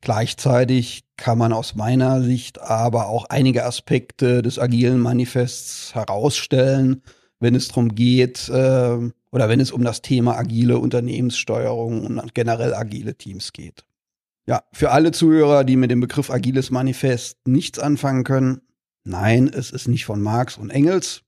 Gleichzeitig 0.00 1.04
kann 1.16 1.38
man 1.38 1.52
aus 1.52 1.74
meiner 1.74 2.22
Sicht 2.22 2.60
aber 2.60 3.08
auch 3.08 3.26
einige 3.26 3.64
Aspekte 3.64 4.42
des 4.42 4.58
agilen 4.58 4.98
Manifests 4.98 5.94
herausstellen, 5.94 7.02
wenn 7.38 7.54
es 7.54 7.68
darum 7.68 7.94
geht 7.94 8.48
äh, 8.48 8.98
oder 9.30 9.48
wenn 9.48 9.60
es 9.60 9.70
um 9.70 9.84
das 9.84 10.02
Thema 10.02 10.36
agile 10.36 10.78
Unternehmenssteuerung 10.78 12.06
und 12.06 12.34
generell 12.34 12.74
agile 12.74 13.14
Teams 13.14 13.52
geht. 13.52 13.84
Ja, 14.46 14.64
für 14.72 14.90
alle 14.90 15.12
Zuhörer, 15.12 15.64
die 15.64 15.76
mit 15.76 15.90
dem 15.90 16.00
Begriff 16.00 16.30
agiles 16.30 16.70
Manifest 16.70 17.46
nichts 17.46 17.78
anfangen 17.78 18.24
können, 18.24 18.62
nein, 19.04 19.48
es 19.54 19.70
ist 19.70 19.86
nicht 19.86 20.06
von 20.06 20.20
Marx 20.20 20.56
und 20.56 20.70
Engels. 20.70 21.22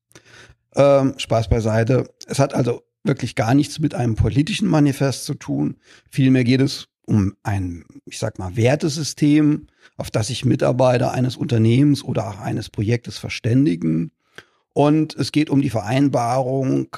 Ähm, 0.74 1.14
Spaß 1.18 1.48
beiseite. 1.48 2.08
Es 2.26 2.38
hat 2.38 2.54
also 2.54 2.82
wirklich 3.04 3.34
gar 3.34 3.54
nichts 3.54 3.78
mit 3.78 3.94
einem 3.94 4.14
politischen 4.14 4.68
Manifest 4.68 5.24
zu 5.24 5.34
tun. 5.34 5.76
Vielmehr 6.10 6.44
geht 6.44 6.60
es 6.60 6.88
um 7.04 7.34
ein, 7.42 7.84
ich 8.04 8.18
sag 8.18 8.38
mal, 8.38 8.56
Wertesystem, 8.56 9.66
auf 9.96 10.10
das 10.10 10.28
sich 10.28 10.44
Mitarbeiter 10.44 11.12
eines 11.12 11.36
Unternehmens 11.36 12.02
oder 12.02 12.28
auch 12.28 12.38
eines 12.38 12.70
Projektes 12.70 13.18
verständigen. 13.18 14.12
Und 14.72 15.14
es 15.16 15.32
geht 15.32 15.50
um 15.50 15.60
die 15.60 15.70
Vereinbarung 15.70 16.96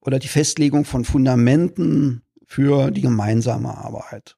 oder 0.00 0.18
die 0.18 0.28
Festlegung 0.28 0.84
von 0.84 1.04
Fundamenten 1.04 2.22
für 2.44 2.90
die 2.90 3.02
gemeinsame 3.02 3.76
Arbeit. 3.76 4.36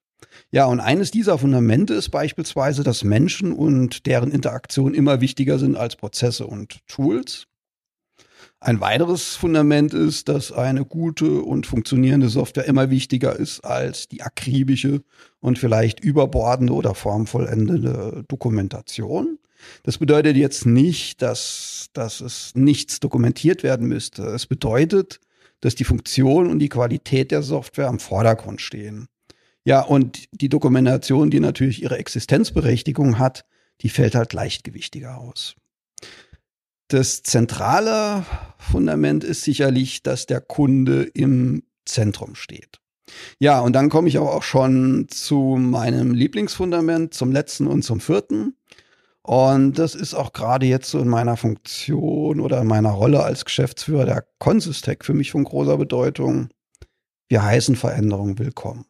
Ja, 0.51 0.65
und 0.65 0.79
eines 0.79 1.11
dieser 1.11 1.37
Fundamente 1.37 1.93
ist 1.93 2.09
beispielsweise, 2.09 2.83
dass 2.83 3.03
Menschen 3.03 3.51
und 3.51 4.05
deren 4.05 4.31
Interaktion 4.31 4.93
immer 4.93 5.21
wichtiger 5.21 5.59
sind 5.59 5.75
als 5.75 5.95
Prozesse 5.95 6.45
und 6.45 6.85
Tools. 6.87 7.47
Ein 8.63 8.79
weiteres 8.79 9.35
Fundament 9.35 9.95
ist, 9.95 10.29
dass 10.29 10.51
eine 10.51 10.85
gute 10.85 11.41
und 11.41 11.65
funktionierende 11.65 12.29
Software 12.29 12.65
immer 12.65 12.91
wichtiger 12.91 13.35
ist 13.35 13.61
als 13.61 14.07
die 14.07 14.21
akribische 14.21 15.01
und 15.39 15.57
vielleicht 15.57 15.99
überbordende 15.99 16.73
oder 16.73 16.93
formvollendende 16.93 18.23
Dokumentation. 18.27 19.39
Das 19.81 19.97
bedeutet 19.97 20.37
jetzt 20.37 20.67
nicht, 20.67 21.23
dass, 21.23 21.87
dass 21.93 22.21
es 22.21 22.51
nichts 22.53 22.99
dokumentiert 22.99 23.63
werden 23.63 23.87
müsste. 23.87 24.25
Es 24.25 24.45
bedeutet, 24.45 25.19
dass 25.61 25.73
die 25.73 25.83
Funktion 25.83 26.47
und 26.47 26.59
die 26.59 26.69
Qualität 26.69 27.31
der 27.31 27.41
Software 27.41 27.87
im 27.87 27.99
Vordergrund 27.99 28.61
stehen. 28.61 29.07
Ja, 29.65 29.81
und 29.81 30.25
die 30.39 30.49
Dokumentation, 30.49 31.31
die 31.31 31.39
natürlich 31.39 31.81
ihre 31.81 31.97
Existenzberechtigung 31.97 33.17
hat, 33.17 33.43
die 33.81 33.89
fällt 33.89 34.13
halt 34.13 34.33
leichtgewichtiger 34.33 35.17
aus. 35.17 35.55
Das 36.91 37.23
zentrale 37.23 38.25
Fundament 38.57 39.23
ist 39.23 39.43
sicherlich, 39.43 40.03
dass 40.03 40.25
der 40.25 40.41
Kunde 40.41 41.03
im 41.03 41.63
Zentrum 41.85 42.35
steht. 42.35 42.81
Ja, 43.39 43.61
und 43.61 43.73
dann 43.73 43.89
komme 43.89 44.09
ich 44.09 44.17
auch 44.17 44.43
schon 44.43 45.07
zu 45.09 45.55
meinem 45.57 46.13
Lieblingsfundament, 46.13 47.13
zum 47.13 47.31
letzten 47.31 47.67
und 47.67 47.83
zum 47.83 48.01
vierten. 48.01 48.57
Und 49.21 49.79
das 49.79 49.95
ist 49.95 50.13
auch 50.13 50.33
gerade 50.33 50.65
jetzt 50.65 50.89
so 50.89 50.99
in 50.99 51.07
meiner 51.07 51.37
Funktion 51.37 52.41
oder 52.41 52.59
in 52.59 52.67
meiner 52.67 52.91
Rolle 52.91 53.23
als 53.23 53.45
Geschäftsführer 53.45 54.03
der 54.03 54.25
Consistec 54.39 55.05
für 55.05 55.13
mich 55.13 55.31
von 55.31 55.45
großer 55.45 55.77
Bedeutung. 55.77 56.49
Wir 57.29 57.41
heißen 57.41 57.77
Veränderungen 57.77 58.37
willkommen 58.37 58.85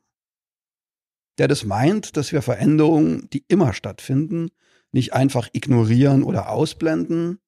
der 1.38 1.48
das 1.48 1.66
meint, 1.66 2.18
dass 2.18 2.32
wir 2.32 2.44
Veränderungen, 2.44 3.28
die 3.34 3.44
immer 3.48 3.74
stattfinden, 3.74 4.50
nicht 4.92 5.14
einfach 5.14 5.50
ignorieren 5.54 6.22
oder 6.22 6.50
ausblenden, 6.50 7.40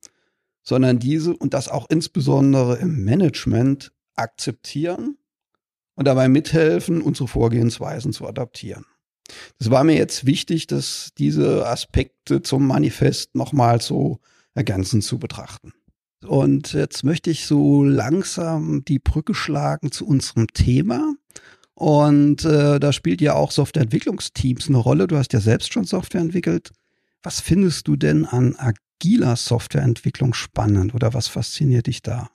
sondern 0.63 0.99
diese 0.99 1.35
und 1.35 1.53
das 1.53 1.67
auch 1.67 1.89
insbesondere 1.89 2.77
im 2.77 3.03
Management 3.03 3.91
akzeptieren 4.15 5.17
und 5.95 6.05
dabei 6.05 6.29
mithelfen, 6.29 7.01
unsere 7.01 7.27
Vorgehensweisen 7.27 8.13
zu 8.13 8.27
adaptieren. 8.27 8.85
Das 9.59 9.69
war 9.69 9.83
mir 9.83 9.95
jetzt 9.95 10.25
wichtig, 10.25 10.67
dass 10.67 11.11
diese 11.17 11.67
Aspekte 11.67 12.41
zum 12.41 12.67
Manifest 12.67 13.35
nochmal 13.35 13.81
so 13.81 14.19
ergänzend 14.53 15.03
zu 15.03 15.19
betrachten. 15.19 15.73
Und 16.25 16.73
jetzt 16.73 17.03
möchte 17.03 17.29
ich 17.29 17.45
so 17.45 17.83
langsam 17.83 18.83
die 18.85 18.99
Brücke 18.99 19.33
schlagen 19.33 19.91
zu 19.91 20.07
unserem 20.07 20.47
Thema. 20.47 21.15
Und 21.73 22.45
äh, 22.45 22.79
da 22.79 22.93
spielt 22.93 23.19
ja 23.19 23.33
auch 23.33 23.51
Softwareentwicklungsteams 23.51 24.69
eine 24.69 24.77
Rolle. 24.77 25.07
Du 25.07 25.17
hast 25.17 25.33
ja 25.33 25.41
selbst 25.41 25.73
schon 25.73 25.85
Software 25.85 26.21
entwickelt. 26.21 26.71
Was 27.23 27.41
findest 27.41 27.87
du 27.87 27.95
denn 27.95 28.25
an 28.25 28.55
agiler 29.03 29.35
Softwareentwicklung 29.35 30.33
spannend 30.33 30.95
oder 30.95 31.13
was 31.13 31.27
fasziniert 31.27 31.87
dich 31.87 32.01
da? 32.01 32.29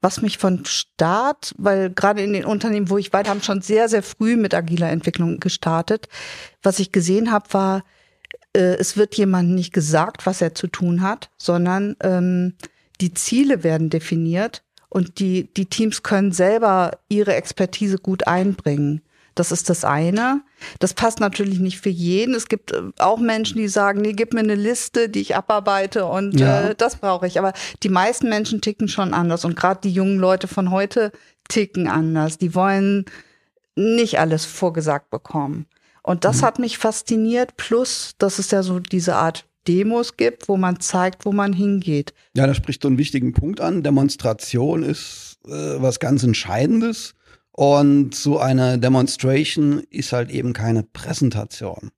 Was 0.00 0.22
mich 0.22 0.38
von 0.38 0.64
Start, 0.64 1.54
weil 1.58 1.90
gerade 1.90 2.22
in 2.22 2.32
den 2.32 2.44
Unternehmen, 2.44 2.88
wo 2.88 2.98
ich 2.98 3.12
weiter 3.12 3.30
haben, 3.30 3.42
schon 3.42 3.62
sehr, 3.62 3.88
sehr 3.88 4.04
früh 4.04 4.36
mit 4.36 4.54
agiler 4.54 4.90
Entwicklung 4.90 5.40
gestartet. 5.40 6.08
Was 6.62 6.78
ich 6.78 6.92
gesehen 6.92 7.32
habe, 7.32 7.52
war, 7.52 7.84
äh, 8.52 8.76
es 8.76 8.96
wird 8.96 9.16
jemandem 9.16 9.56
nicht 9.56 9.72
gesagt, 9.72 10.24
was 10.24 10.40
er 10.40 10.54
zu 10.54 10.68
tun 10.68 11.02
hat, 11.02 11.30
sondern 11.36 11.96
ähm, 12.00 12.54
die 13.00 13.12
Ziele 13.12 13.64
werden 13.64 13.90
definiert 13.90 14.62
und 14.88 15.18
die, 15.18 15.52
die 15.52 15.66
Teams 15.66 16.04
können 16.04 16.30
selber 16.30 16.98
ihre 17.08 17.34
Expertise 17.34 17.98
gut 17.98 18.28
einbringen. 18.28 19.02
Das 19.38 19.52
ist 19.52 19.70
das 19.70 19.84
eine. 19.84 20.42
Das 20.80 20.94
passt 20.94 21.20
natürlich 21.20 21.60
nicht 21.60 21.80
für 21.80 21.90
jeden. 21.90 22.34
Es 22.34 22.48
gibt 22.48 22.72
äh, 22.72 22.82
auch 22.98 23.18
Menschen, 23.18 23.58
die 23.58 23.68
sagen, 23.68 24.00
nee, 24.00 24.12
gib 24.12 24.34
mir 24.34 24.40
eine 24.40 24.56
Liste, 24.56 25.08
die 25.08 25.20
ich 25.20 25.36
abarbeite 25.36 26.06
und 26.06 26.38
ja. 26.40 26.70
äh, 26.70 26.74
das 26.74 26.96
brauche 26.96 27.26
ich. 27.26 27.38
Aber 27.38 27.52
die 27.82 27.88
meisten 27.88 28.28
Menschen 28.28 28.60
ticken 28.60 28.88
schon 28.88 29.14
anders 29.14 29.44
und 29.44 29.54
gerade 29.54 29.80
die 29.82 29.92
jungen 29.92 30.18
Leute 30.18 30.48
von 30.48 30.70
heute 30.70 31.12
ticken 31.48 31.86
anders. 31.86 32.38
Die 32.38 32.54
wollen 32.54 33.04
nicht 33.76 34.18
alles 34.18 34.44
vorgesagt 34.44 35.10
bekommen. 35.10 35.66
Und 36.02 36.24
das 36.24 36.40
mhm. 36.40 36.46
hat 36.46 36.58
mich 36.58 36.78
fasziniert. 36.78 37.56
Plus, 37.56 38.14
das 38.18 38.38
ist 38.38 38.50
ja 38.50 38.62
so 38.62 38.80
diese 38.80 39.14
Art 39.14 39.44
Demos 39.68 40.16
gibt, 40.16 40.48
wo 40.48 40.56
man 40.56 40.80
zeigt, 40.80 41.26
wo 41.26 41.32
man 41.32 41.52
hingeht. 41.52 42.14
Ja, 42.34 42.46
da 42.46 42.54
spricht 42.54 42.82
so 42.82 42.88
einen 42.88 42.98
wichtigen 42.98 43.34
Punkt 43.34 43.60
an. 43.60 43.82
Demonstration 43.82 44.82
ist 44.82 45.38
äh, 45.46 45.50
was 45.50 46.00
ganz 46.00 46.24
Entscheidendes. 46.24 47.14
Und 47.58 48.14
so 48.14 48.38
eine 48.38 48.78
Demonstration 48.78 49.82
ist 49.90 50.12
halt 50.12 50.30
eben 50.30 50.52
keine 50.52 50.84
Präsentation. 50.84 51.90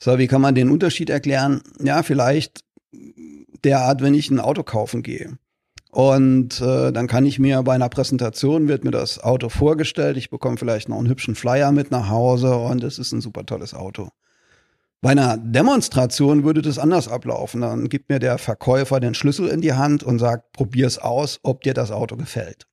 So, 0.00 0.18
wie 0.18 0.26
kann 0.26 0.40
man 0.40 0.56
den 0.56 0.68
Unterschied 0.68 1.10
erklären? 1.10 1.62
Ja, 1.80 2.02
vielleicht 2.02 2.62
derart, 3.62 4.02
wenn 4.02 4.14
ich 4.14 4.32
ein 4.32 4.40
Auto 4.40 4.64
kaufen 4.64 5.04
gehe. 5.04 5.38
Und 5.92 6.60
äh, 6.60 6.90
dann 6.90 7.06
kann 7.06 7.24
ich 7.24 7.38
mir 7.38 7.62
bei 7.62 7.76
einer 7.76 7.88
Präsentation 7.88 8.66
wird 8.66 8.82
mir 8.82 8.90
das 8.90 9.22
Auto 9.22 9.48
vorgestellt. 9.48 10.16
Ich 10.16 10.28
bekomme 10.28 10.56
vielleicht 10.56 10.88
noch 10.88 10.98
einen 10.98 11.08
hübschen 11.08 11.36
Flyer 11.36 11.70
mit 11.70 11.92
nach 11.92 12.08
Hause 12.08 12.56
und 12.56 12.82
es 12.82 12.98
ist 12.98 13.12
ein 13.12 13.20
super 13.20 13.46
tolles 13.46 13.74
Auto. 13.74 14.08
Bei 15.02 15.10
einer 15.10 15.36
Demonstration 15.36 16.42
würde 16.42 16.62
das 16.62 16.80
anders 16.80 17.06
ablaufen. 17.06 17.60
Dann 17.60 17.88
gibt 17.88 18.08
mir 18.08 18.18
der 18.18 18.38
Verkäufer 18.38 18.98
den 18.98 19.14
Schlüssel 19.14 19.46
in 19.46 19.60
die 19.60 19.74
Hand 19.74 20.02
und 20.02 20.18
sagt, 20.18 20.50
probier's 20.50 20.98
aus, 20.98 21.38
ob 21.44 21.62
dir 21.62 21.74
das 21.74 21.92
Auto 21.92 22.16
gefällt. 22.16 22.66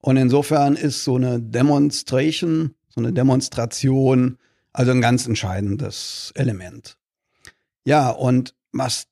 Und 0.00 0.16
insofern 0.16 0.76
ist 0.76 1.04
so 1.04 1.16
eine 1.16 1.40
Demonstration, 1.40 2.74
so 2.88 3.00
eine 3.00 3.12
Demonstration, 3.12 4.38
also 4.72 4.92
ein 4.92 5.00
ganz 5.00 5.26
entscheidendes 5.26 6.32
Element. 6.34 6.96
Ja, 7.84 8.10
und 8.10 8.54
was 8.72 9.06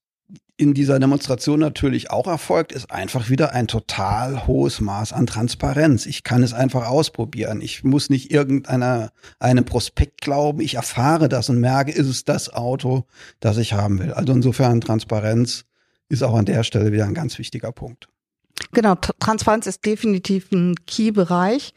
in 0.58 0.74
dieser 0.74 0.98
Demonstration 0.98 1.60
natürlich 1.60 2.10
auch 2.10 2.26
erfolgt, 2.26 2.72
ist 2.72 2.90
einfach 2.90 3.30
wieder 3.30 3.52
ein 3.52 3.68
total 3.68 4.46
hohes 4.48 4.80
Maß 4.80 5.12
an 5.12 5.26
Transparenz. 5.26 6.04
Ich 6.04 6.24
kann 6.24 6.42
es 6.42 6.52
einfach 6.52 6.88
ausprobieren. 6.88 7.60
Ich 7.60 7.84
muss 7.84 8.10
nicht 8.10 8.32
irgendeiner 8.32 9.12
einem 9.38 9.64
Prospekt 9.64 10.20
glauben. 10.20 10.60
Ich 10.60 10.74
erfahre 10.74 11.28
das 11.28 11.48
und 11.48 11.60
merke, 11.60 11.92
ist 11.92 12.08
es 12.08 12.24
das 12.24 12.52
Auto, 12.52 13.04
das 13.38 13.56
ich 13.56 13.72
haben 13.72 14.00
will. 14.00 14.12
Also 14.12 14.32
insofern 14.32 14.80
Transparenz 14.80 15.64
ist 16.08 16.24
auch 16.24 16.34
an 16.34 16.44
der 16.44 16.64
Stelle 16.64 16.90
wieder 16.92 17.04
ein 17.04 17.14
ganz 17.14 17.38
wichtiger 17.38 17.70
Punkt. 17.70 18.08
Genau, 18.72 18.96
Transparenz 18.96 19.66
ist 19.66 19.84
definitiv 19.84 20.50
ein 20.52 20.74
Key-Bereich. 20.86 21.74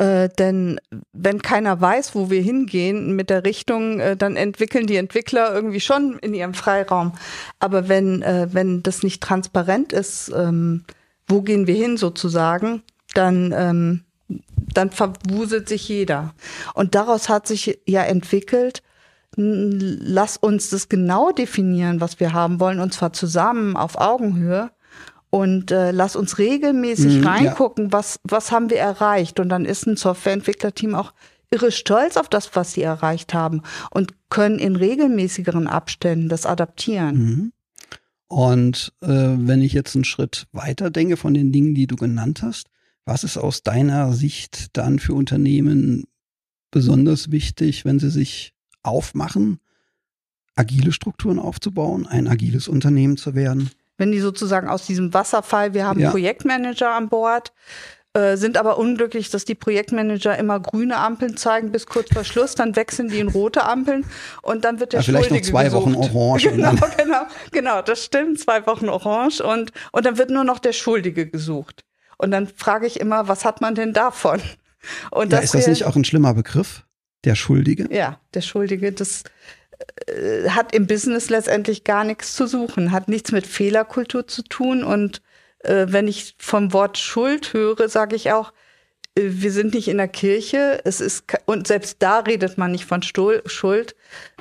Äh, 0.00 0.30
denn 0.38 0.80
wenn 1.12 1.42
keiner 1.42 1.78
weiß, 1.78 2.14
wo 2.14 2.30
wir 2.30 2.40
hingehen 2.40 3.14
mit 3.16 3.28
der 3.28 3.44
Richtung, 3.44 4.00
äh, 4.00 4.16
dann 4.16 4.34
entwickeln 4.34 4.86
die 4.86 4.96
Entwickler 4.96 5.54
irgendwie 5.54 5.80
schon 5.80 6.18
in 6.20 6.32
ihrem 6.32 6.54
Freiraum. 6.54 7.12
Aber 7.58 7.88
wenn, 7.88 8.22
äh, 8.22 8.48
wenn 8.50 8.82
das 8.82 9.02
nicht 9.02 9.22
transparent 9.22 9.92
ist, 9.92 10.32
ähm, 10.34 10.84
wo 11.28 11.42
gehen 11.42 11.66
wir 11.66 11.74
hin 11.74 11.98
sozusagen, 11.98 12.82
dann, 13.12 13.52
ähm, 13.54 14.04
dann 14.72 14.90
verwuselt 14.90 15.68
sich 15.68 15.86
jeder. 15.88 16.32
Und 16.72 16.94
daraus 16.94 17.28
hat 17.28 17.46
sich 17.46 17.78
ja 17.86 18.02
entwickelt, 18.02 18.82
lass 19.36 20.38
uns 20.38 20.70
das 20.70 20.88
genau 20.88 21.30
definieren, 21.30 22.00
was 22.00 22.20
wir 22.20 22.32
haben 22.32 22.58
wollen, 22.58 22.80
und 22.80 22.94
zwar 22.94 23.12
zusammen 23.12 23.76
auf 23.76 24.00
Augenhöhe. 24.00 24.70
Und 25.30 25.70
äh, 25.70 25.92
lass 25.92 26.16
uns 26.16 26.38
regelmäßig 26.38 27.18
mhm, 27.18 27.26
reingucken, 27.26 27.84
ja. 27.86 27.92
was, 27.92 28.18
was 28.24 28.50
haben 28.50 28.68
wir 28.68 28.78
erreicht. 28.78 29.38
Und 29.38 29.48
dann 29.48 29.64
ist 29.64 29.86
ein 29.86 29.96
Softwareentwicklerteam 29.96 30.94
auch 30.96 31.12
irre 31.50 31.72
stolz 31.72 32.16
auf 32.16 32.28
das, 32.28 32.54
was 32.54 32.72
sie 32.72 32.82
erreicht 32.82 33.34
haben 33.34 33.62
und 33.90 34.14
können 34.28 34.58
in 34.58 34.76
regelmäßigeren 34.76 35.66
Abständen 35.66 36.28
das 36.28 36.46
adaptieren. 36.46 37.16
Mhm. 37.16 37.52
Und 38.28 38.92
äh, 39.00 39.08
wenn 39.08 39.60
ich 39.60 39.72
jetzt 39.72 39.96
einen 39.96 40.04
Schritt 40.04 40.46
weiter 40.52 40.90
denke 40.90 41.16
von 41.16 41.34
den 41.34 41.50
Dingen, 41.50 41.74
die 41.74 41.88
du 41.88 41.96
genannt 41.96 42.42
hast, 42.42 42.68
was 43.04 43.24
ist 43.24 43.36
aus 43.36 43.64
deiner 43.64 44.12
Sicht 44.12 44.76
dann 44.76 45.00
für 45.00 45.14
Unternehmen 45.14 46.04
besonders 46.70 47.32
wichtig, 47.32 47.84
wenn 47.84 47.98
sie 47.98 48.10
sich 48.10 48.54
aufmachen, 48.84 49.58
agile 50.54 50.92
Strukturen 50.92 51.40
aufzubauen, 51.40 52.06
ein 52.06 52.28
agiles 52.28 52.68
Unternehmen 52.68 53.16
zu 53.16 53.34
werden? 53.34 53.70
Wenn 54.00 54.12
die 54.12 54.20
sozusagen 54.20 54.66
aus 54.66 54.86
diesem 54.86 55.12
Wasserfall, 55.12 55.74
wir 55.74 55.86
haben 55.86 56.00
ja. 56.00 56.10
Projektmanager 56.10 56.90
an 56.90 57.10
Bord, 57.10 57.52
äh, 58.14 58.38
sind 58.38 58.56
aber 58.56 58.78
unglücklich, 58.78 59.28
dass 59.28 59.44
die 59.44 59.54
Projektmanager 59.54 60.38
immer 60.38 60.58
grüne 60.58 60.96
Ampeln 60.96 61.36
zeigen 61.36 61.70
bis 61.70 61.84
kurz 61.84 62.08
vor 62.10 62.24
Schluss, 62.24 62.54
dann 62.54 62.76
wechseln 62.76 63.08
die 63.08 63.18
in 63.18 63.28
rote 63.28 63.62
Ampeln 63.62 64.06
und 64.40 64.64
dann 64.64 64.80
wird 64.80 64.94
der 64.94 65.00
ja, 65.00 65.04
vielleicht 65.04 65.26
Schuldige 65.26 65.46
noch 65.46 65.52
zwei 65.52 65.64
gesucht. 65.64 65.86
Wochen 65.86 66.16
Orange. 66.16 66.50
Genau, 66.50 66.72
genau, 66.96 67.22
genau, 67.52 67.82
das 67.82 68.02
stimmt, 68.02 68.40
zwei 68.40 68.66
Wochen 68.66 68.88
Orange 68.88 69.42
und, 69.42 69.70
und 69.92 70.06
dann 70.06 70.16
wird 70.16 70.30
nur 70.30 70.44
noch 70.44 70.60
der 70.60 70.72
Schuldige 70.72 71.26
gesucht. 71.26 71.84
Und 72.16 72.30
dann 72.30 72.46
frage 72.48 72.86
ich 72.86 73.00
immer, 73.00 73.28
was 73.28 73.44
hat 73.44 73.60
man 73.60 73.74
denn 73.74 73.92
davon? 73.92 74.40
Und 75.10 75.30
ja, 75.30 75.42
das 75.42 75.44
ist 75.44 75.54
das 75.54 75.66
nicht 75.66 75.84
auch 75.84 75.94
ein 75.94 76.06
schlimmer 76.06 76.32
Begriff? 76.32 76.86
Der 77.26 77.34
Schuldige? 77.34 77.86
Ja, 77.94 78.18
der 78.32 78.40
Schuldige, 78.40 78.92
das 78.92 79.24
hat 80.48 80.74
im 80.74 80.86
Business 80.86 81.30
letztendlich 81.30 81.84
gar 81.84 82.04
nichts 82.04 82.34
zu 82.34 82.46
suchen, 82.46 82.92
hat 82.92 83.08
nichts 83.08 83.32
mit 83.32 83.46
Fehlerkultur 83.46 84.26
zu 84.26 84.42
tun 84.42 84.84
und 84.84 85.22
äh, 85.60 85.86
wenn 85.88 86.08
ich 86.08 86.34
vom 86.38 86.72
Wort 86.72 86.98
Schuld 86.98 87.52
höre, 87.52 87.88
sage 87.88 88.16
ich 88.16 88.32
auch, 88.32 88.52
äh, 89.14 89.22
wir 89.24 89.52
sind 89.52 89.74
nicht 89.74 89.88
in 89.88 89.98
der 89.98 90.08
Kirche, 90.08 90.80
es 90.84 91.00
ist 91.00 91.24
und 91.46 91.66
selbst 91.66 91.96
da 92.00 92.20
redet 92.20 92.58
man 92.58 92.72
nicht 92.72 92.86
von 92.86 93.02
Stuhl, 93.02 93.42
Schuld. 93.46 93.94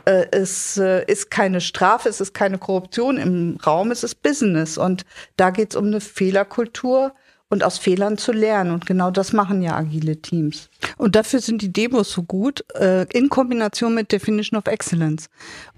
Äh, 0.06 0.28
es 0.32 0.78
äh, 0.78 1.04
ist 1.06 1.30
keine 1.32 1.62
Strafe, 1.62 2.10
es 2.10 2.22
ist 2.22 2.34
keine 2.34 2.58
Korruption 2.58 3.18
im 3.18 3.58
Raum, 3.66 3.92
es 3.92 4.04
ist 4.04 4.24
Business 4.24 4.78
und 4.78 5.06
da 5.38 5.50
geht 5.50 5.72
es 5.72 5.76
um 5.76 5.86
eine 5.86 6.02
Fehlerkultur 6.02 7.14
und 7.50 7.64
aus 7.64 7.78
Fehlern 7.78 8.18
zu 8.18 8.32
lernen. 8.32 8.72
Und 8.72 8.86
genau 8.86 9.12
das 9.12 9.34
machen 9.34 9.62
ja 9.62 9.76
agile 9.76 10.22
Teams. 10.22 10.70
Und 10.98 11.16
dafür 11.16 11.40
sind 11.40 11.62
die 11.62 11.72
Demos 11.72 12.12
so 12.12 12.24
gut, 12.24 12.64
äh, 12.76 13.06
in 13.12 13.30
Kombination 13.30 13.94
mit 13.94 14.12
Definition 14.12 14.58
of 14.58 14.68
Excellence. 14.68 15.30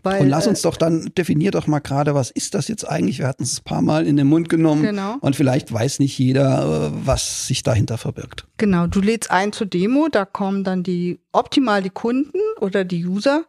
Weil, 0.04 0.22
und 0.22 0.30
lass 0.30 0.48
uns 0.48 0.60
äh, 0.60 0.64
doch 0.64 0.78
dann, 0.78 1.12
definier 1.18 1.52
doch 1.52 1.68
mal 1.68 1.80
gerade, 1.80 2.16
was 2.16 2.32
ist 2.32 2.54
das 2.54 2.68
jetzt 2.68 2.88
eigentlich? 2.88 3.20
Wir 3.20 3.28
hatten 3.28 3.44
es 3.44 3.60
ein 3.60 3.64
paar 3.64 3.82
Mal 3.82 4.08
in 4.08 4.18
den 4.18 4.28
Mund 4.28 4.50
genommen. 4.50 4.84
Genau. 4.84 5.18
Und 5.22 5.36
vielleicht 5.36 5.72
weiß 5.72 6.00
nicht 6.00 6.18
jeder, 6.18 6.92
äh, 6.94 7.06
was 7.06 7.48
sich 7.48 7.64
dahinter 7.64 7.98
verbirgt. 7.98 8.46
Genau, 8.58 8.88
du 8.88 9.02
lädst 9.02 9.32
ein 9.32 9.54
zur 9.54 9.68
Demo, 9.68 10.08
da 10.12 10.26
kommen 10.26 10.64
dann 10.64 10.84
die 10.84 11.20
optimal 11.32 11.82
die 11.82 11.90
Kunden 11.90 12.40
oder 12.60 12.84
die 12.84 13.06
User 13.06 13.46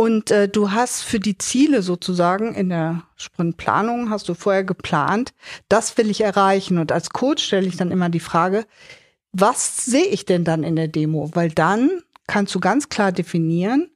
und 0.00 0.30
äh, 0.30 0.48
du 0.48 0.70
hast 0.70 1.02
für 1.02 1.20
die 1.20 1.36
Ziele 1.36 1.82
sozusagen 1.82 2.54
in 2.54 2.70
der 2.70 3.02
Sprintplanung 3.16 4.08
hast 4.08 4.30
du 4.30 4.34
vorher 4.34 4.64
geplant, 4.64 5.34
das 5.68 5.98
will 5.98 6.08
ich 6.08 6.22
erreichen. 6.22 6.78
Und 6.78 6.90
als 6.90 7.10
Coach 7.10 7.44
stelle 7.44 7.66
ich 7.66 7.76
dann 7.76 7.90
immer 7.90 8.08
die 8.08 8.18
Frage, 8.18 8.64
was 9.32 9.84
sehe 9.84 10.06
ich 10.06 10.24
denn 10.24 10.44
dann 10.44 10.64
in 10.64 10.76
der 10.76 10.88
Demo? 10.88 11.30
Weil 11.34 11.50
dann 11.50 11.90
kannst 12.26 12.54
du 12.54 12.60
ganz 12.60 12.88
klar 12.88 13.12
definieren, 13.12 13.90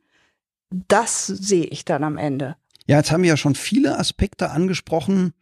das 0.88 1.26
sehe 1.26 1.64
ich 1.64 1.84
dann 1.84 2.04
am 2.04 2.18
Ende. 2.18 2.56
Ja, 2.86 2.98
jetzt 2.98 3.12
haben 3.12 3.22
wir 3.22 3.30
ja 3.30 3.36
schon 3.36 3.54
viele 3.54 3.98
Aspekte 3.98 4.50
angesprochen, 4.50 5.32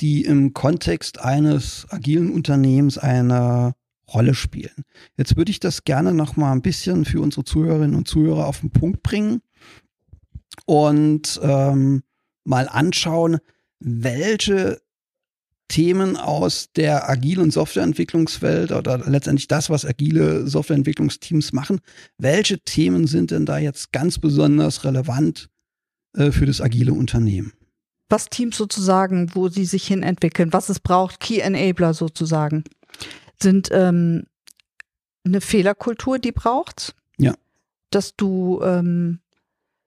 die 0.00 0.24
im 0.24 0.52
Kontext 0.52 1.20
eines 1.20 1.86
agilen 1.90 2.32
Unternehmens 2.32 2.98
eine 2.98 3.74
Rolle 4.12 4.34
spielen. 4.34 4.84
Jetzt 5.16 5.36
würde 5.36 5.50
ich 5.50 5.60
das 5.60 5.84
gerne 5.84 6.12
noch 6.12 6.36
mal 6.36 6.52
ein 6.52 6.62
bisschen 6.62 7.04
für 7.04 7.20
unsere 7.20 7.44
Zuhörerinnen 7.44 7.96
und 7.96 8.08
Zuhörer 8.08 8.46
auf 8.46 8.60
den 8.60 8.70
Punkt 8.70 9.02
bringen 9.02 9.40
und 10.66 11.40
ähm, 11.42 12.02
mal 12.44 12.68
anschauen, 12.68 13.38
welche 13.78 14.81
Themen 15.72 16.18
aus 16.18 16.70
der 16.76 17.08
agilen 17.08 17.50
Softwareentwicklungswelt 17.50 18.72
oder 18.72 18.98
letztendlich 18.98 19.48
das, 19.48 19.70
was 19.70 19.86
agile 19.86 20.46
Softwareentwicklungsteams 20.46 21.54
machen, 21.54 21.80
welche 22.18 22.58
Themen 22.58 23.06
sind 23.06 23.30
denn 23.30 23.46
da 23.46 23.56
jetzt 23.56 23.90
ganz 23.90 24.18
besonders 24.18 24.84
relevant 24.84 25.48
äh, 26.14 26.30
für 26.30 26.44
das 26.44 26.60
agile 26.60 26.92
Unternehmen? 26.92 27.54
Was 28.10 28.26
Teams 28.26 28.58
sozusagen, 28.58 29.34
wo 29.34 29.48
sie 29.48 29.64
sich 29.64 29.86
hin 29.86 30.02
entwickeln, 30.02 30.52
was 30.52 30.68
es 30.68 30.78
braucht, 30.78 31.20
Key 31.20 31.38
Enabler 31.38 31.94
sozusagen, 31.94 32.64
sind 33.40 33.70
ähm, 33.72 34.24
eine 35.24 35.40
Fehlerkultur, 35.40 36.18
die 36.18 36.32
braucht. 36.32 36.94
Ja. 37.16 37.32
Dass 37.88 38.14
du 38.14 38.60
ähm, 38.62 39.20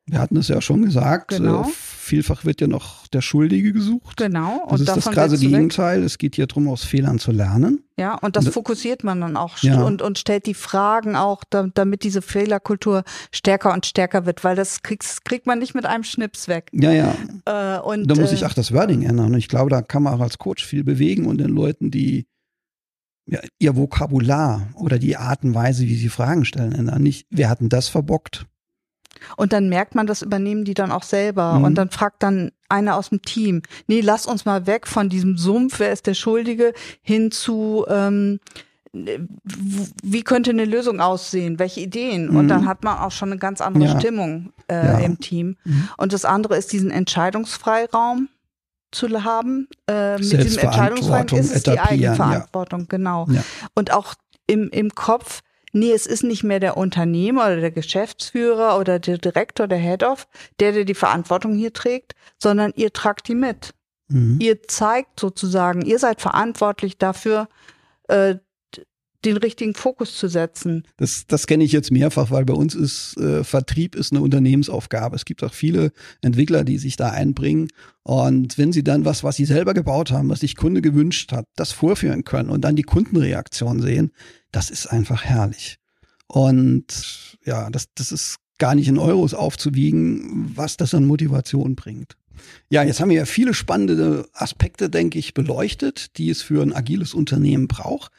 wir 0.08 0.20
hatten 0.20 0.38
es 0.38 0.50
ja 0.50 0.62
schon 0.62 0.84
gesagt, 0.84 1.30
genau. 1.30 1.64
äh, 1.64 1.72
vielfach 1.74 2.46
wird 2.46 2.62
ja 2.62 2.68
noch 2.68 3.08
der 3.08 3.22
Schuldige 3.22 3.74
gesucht. 3.74 4.18
Genau. 4.18 4.64
Und 4.66 4.88
das 4.88 4.98
ist 4.98 5.08
das 5.08 5.14
gerade 5.14 5.38
Gegenteil. 5.38 6.04
Es 6.04 6.20
geht 6.20 6.36
hier 6.36 6.46
darum, 6.46 6.68
aus 6.68 6.84
Fehlern 6.84 7.18
zu 7.18 7.32
lernen. 7.32 7.84
Ja, 7.98 8.16
und 8.16 8.36
das 8.36 8.46
und, 8.46 8.52
fokussiert 8.52 9.04
man 9.04 9.20
dann 9.22 9.36
auch 9.36 9.58
ja. 9.60 9.82
und, 9.82 10.04
und 10.04 10.20
stellt 10.20 10.46
die 10.46 10.54
Fragen 10.54 11.16
auch, 11.16 11.44
damit 11.50 12.04
diese 12.04 12.22
Fehlerkultur 12.22 13.04
stärker 13.32 13.74
und 13.74 13.88
stärker 13.88 14.28
wird, 14.28 14.44
weil 14.44 14.56
das 14.56 14.84
kriegst, 14.84 15.26
kriegt 15.26 15.48
man 15.48 15.58
nicht 15.58 15.74
mit 15.74 15.88
einem 15.88 16.04
Schnips 16.04 16.48
weg. 16.48 16.70
Ja, 16.72 16.92
ja. 16.92 17.16
Äh, 17.46 17.80
und, 17.80 18.08
da 18.08 18.16
muss 18.16 18.32
ich 18.32 18.44
äh, 18.44 18.46
auch 18.46 18.54
das 18.54 18.74
Wording 18.74 19.02
ändern. 19.02 19.34
Und 19.34 19.40
ich 19.40 19.48
glaube, 19.48 19.72
da 19.72 19.82
kann 19.82 20.04
man 20.04 20.14
auch 20.14 20.22
als 20.22 20.38
Coach 20.38 20.64
viel 20.64 20.84
bewegen 20.84 21.26
und 21.26 21.40
den 21.40 21.50
Leuten, 21.50 21.90
die 21.90 22.28
ja, 23.26 23.40
ihr 23.58 23.76
Vokabular 23.76 24.68
oder 24.76 25.00
die 25.00 25.18
Art 25.18 25.44
und 25.44 25.56
Weise, 25.56 25.86
wie 25.86 25.96
sie 25.96 26.10
Fragen 26.10 26.46
stellen, 26.46 26.74
ändern. 26.74 27.02
Nicht, 27.02 27.26
wir 27.32 27.50
hatten 27.50 27.70
das 27.70 27.88
verbockt 27.88 28.46
und 29.38 29.54
dann 29.54 29.70
merkt 29.70 29.96
man, 29.96 30.08
das 30.08 30.22
übernehmen 30.22 30.66
die 30.66 30.74
dann 30.74 30.92
auch 30.92 31.04
selber. 31.04 31.60
Mhm. 31.60 31.64
Und 31.64 31.76
dann 31.76 31.90
fragt 31.90 32.24
dann 32.24 32.52
einer 32.70 32.96
aus 32.96 33.10
dem 33.10 33.22
Team, 33.22 33.62
nee, 33.88 34.02
lass 34.02 34.26
uns 34.26 34.46
mal 34.46 34.68
weg 34.68 34.88
von 34.88 35.10
diesem 35.10 35.38
Sumpf, 35.38 35.80
wer 35.80 35.92
ist 35.92 36.08
der 36.08 36.14
Schuldige, 36.14 36.74
hin 37.02 37.32
zu, 37.32 37.86
ähm, 37.88 38.40
wie 38.94 40.24
könnte 40.24 40.52
eine 40.52 40.66
Lösung 40.66 41.02
aussehen, 41.02 41.60
welche 41.60 41.82
Ideen. 41.82 42.30
Mhm. 42.30 42.36
Und 42.38 42.48
dann 42.48 42.66
hat 42.66 42.84
man 42.84 42.98
auch 42.98 43.12
schon 43.12 43.32
eine 43.32 43.40
ganz 43.40 43.62
andere 43.62 43.86
ja. 43.86 44.00
Stimmung 44.00 44.54
äh, 44.68 44.76
ja. 44.76 45.00
im 45.00 45.20
Team. 45.20 45.58
Mhm. 45.64 45.90
Und 45.98 46.14
das 46.14 46.26
andere 46.26 46.58
ist 46.58 46.72
diesen 46.72 46.92
Entscheidungsfreiraum 46.92 48.30
zu 48.92 49.24
haben. 49.24 49.68
Äh, 49.88 50.14
mit 50.14 50.44
diesem 50.44 50.64
Entscheidungsfreiraum 50.64 51.40
ist 51.40 51.54
es 51.54 51.64
die 51.64 51.80
Eigenverantwortung, 51.80 52.82
ja. 52.82 52.88
genau. 52.90 53.28
Und 53.74 53.92
auch 53.92 54.16
im, 54.48 54.70
im 54.70 54.92
Kopf, 54.92 55.42
nee, 55.76 55.92
es 55.92 56.08
ist 56.08 56.24
nicht 56.24 56.44
mehr 56.44 56.60
der 56.60 56.78
Unternehmer 56.78 57.46
oder 57.46 57.58
der 57.58 57.72
Geschäftsführer 57.72 58.80
oder 58.80 58.98
der 58.98 59.18
Direktor, 59.18 59.68
der 59.68 59.78
Head-Off, 59.78 60.28
der, 60.60 60.72
der 60.72 60.86
die 60.86 60.94
Verantwortung 60.94 61.54
hier 61.54 61.74
trägt, 61.74 62.14
sondern 62.42 62.72
ihr 62.76 62.94
tragt 62.94 63.28
die 63.28 63.36
mit. 63.36 63.74
Mhm. 64.08 64.40
Ihr 64.40 64.64
zeigt 64.64 65.20
sozusagen, 65.20 65.82
ihr 65.82 66.00
seid 66.00 66.22
verantwortlich 66.22 66.98
dafür, 66.98 67.50
äh, 68.08 68.36
den 69.26 69.38
richtigen 69.38 69.74
Fokus 69.74 70.18
zu 70.18 70.28
setzen. 70.28 70.84
Das, 70.98 71.26
das 71.28 71.48
kenne 71.48 71.64
ich 71.64 71.72
jetzt 71.72 71.92
mehrfach, 71.92 72.32
weil 72.32 72.46
bei 72.46 72.54
uns 72.54 72.76
ist 72.76 73.18
äh, 73.18 73.44
Vertrieb 73.44 73.96
ist 73.96 74.12
eine 74.12 74.22
Unternehmensaufgabe. 74.22 75.16
Es 75.16 75.26
gibt 75.26 75.44
auch 75.44 75.54
viele 75.54 75.92
Entwickler, 76.22 76.64
die 76.64 76.78
sich 76.78 76.96
da 76.96 77.10
einbringen. 77.10 77.70
Und 78.04 78.58
wenn 78.58 78.72
sie 78.72 78.84
dann 78.84 79.06
was, 79.06 79.24
was 79.24 79.36
sie 79.36 79.46
selber 79.46 79.74
gebaut 79.74 80.12
haben, 80.12 80.30
was 80.30 80.42
sich 80.42 80.56
Kunde 80.56 80.82
gewünscht 80.82 81.32
hat, 81.32 81.46
das 81.56 81.72
vorführen 81.72 82.24
können 82.24 82.50
und 82.50 82.62
dann 82.62 82.76
die 82.76 82.84
Kundenreaktion 82.84 83.82
sehen, 83.82 84.12
das 84.52 84.70
ist 84.70 84.88
einfach 84.88 85.24
herrlich. 85.24 85.78
Und 86.28 87.38
ja, 87.46 87.70
das, 87.70 87.86
das 87.96 88.12
ist 88.12 88.38
gar 88.58 88.76
nicht 88.76 88.88
in 88.88 88.98
Euros 88.98 89.34
aufzuwiegen, 89.34 90.52
was 90.56 90.78
das 90.78 90.94
an 90.94 91.06
Motivation 91.06 91.76
bringt. 91.76 92.16
Ja, 92.70 92.84
jetzt 92.84 93.00
haben 93.00 93.10
wir 93.10 93.18
ja 93.18 93.26
viele 93.26 93.54
spannende 93.54 94.28
Aspekte, 94.34 94.90
denke 94.90 95.20
ich, 95.20 95.34
beleuchtet, 95.34 96.18
die 96.18 96.30
es 96.30 96.42
für 96.42 96.62
ein 96.62 96.74
agiles 96.74 97.14
Unternehmen 97.14 97.68
braucht. 97.68 98.12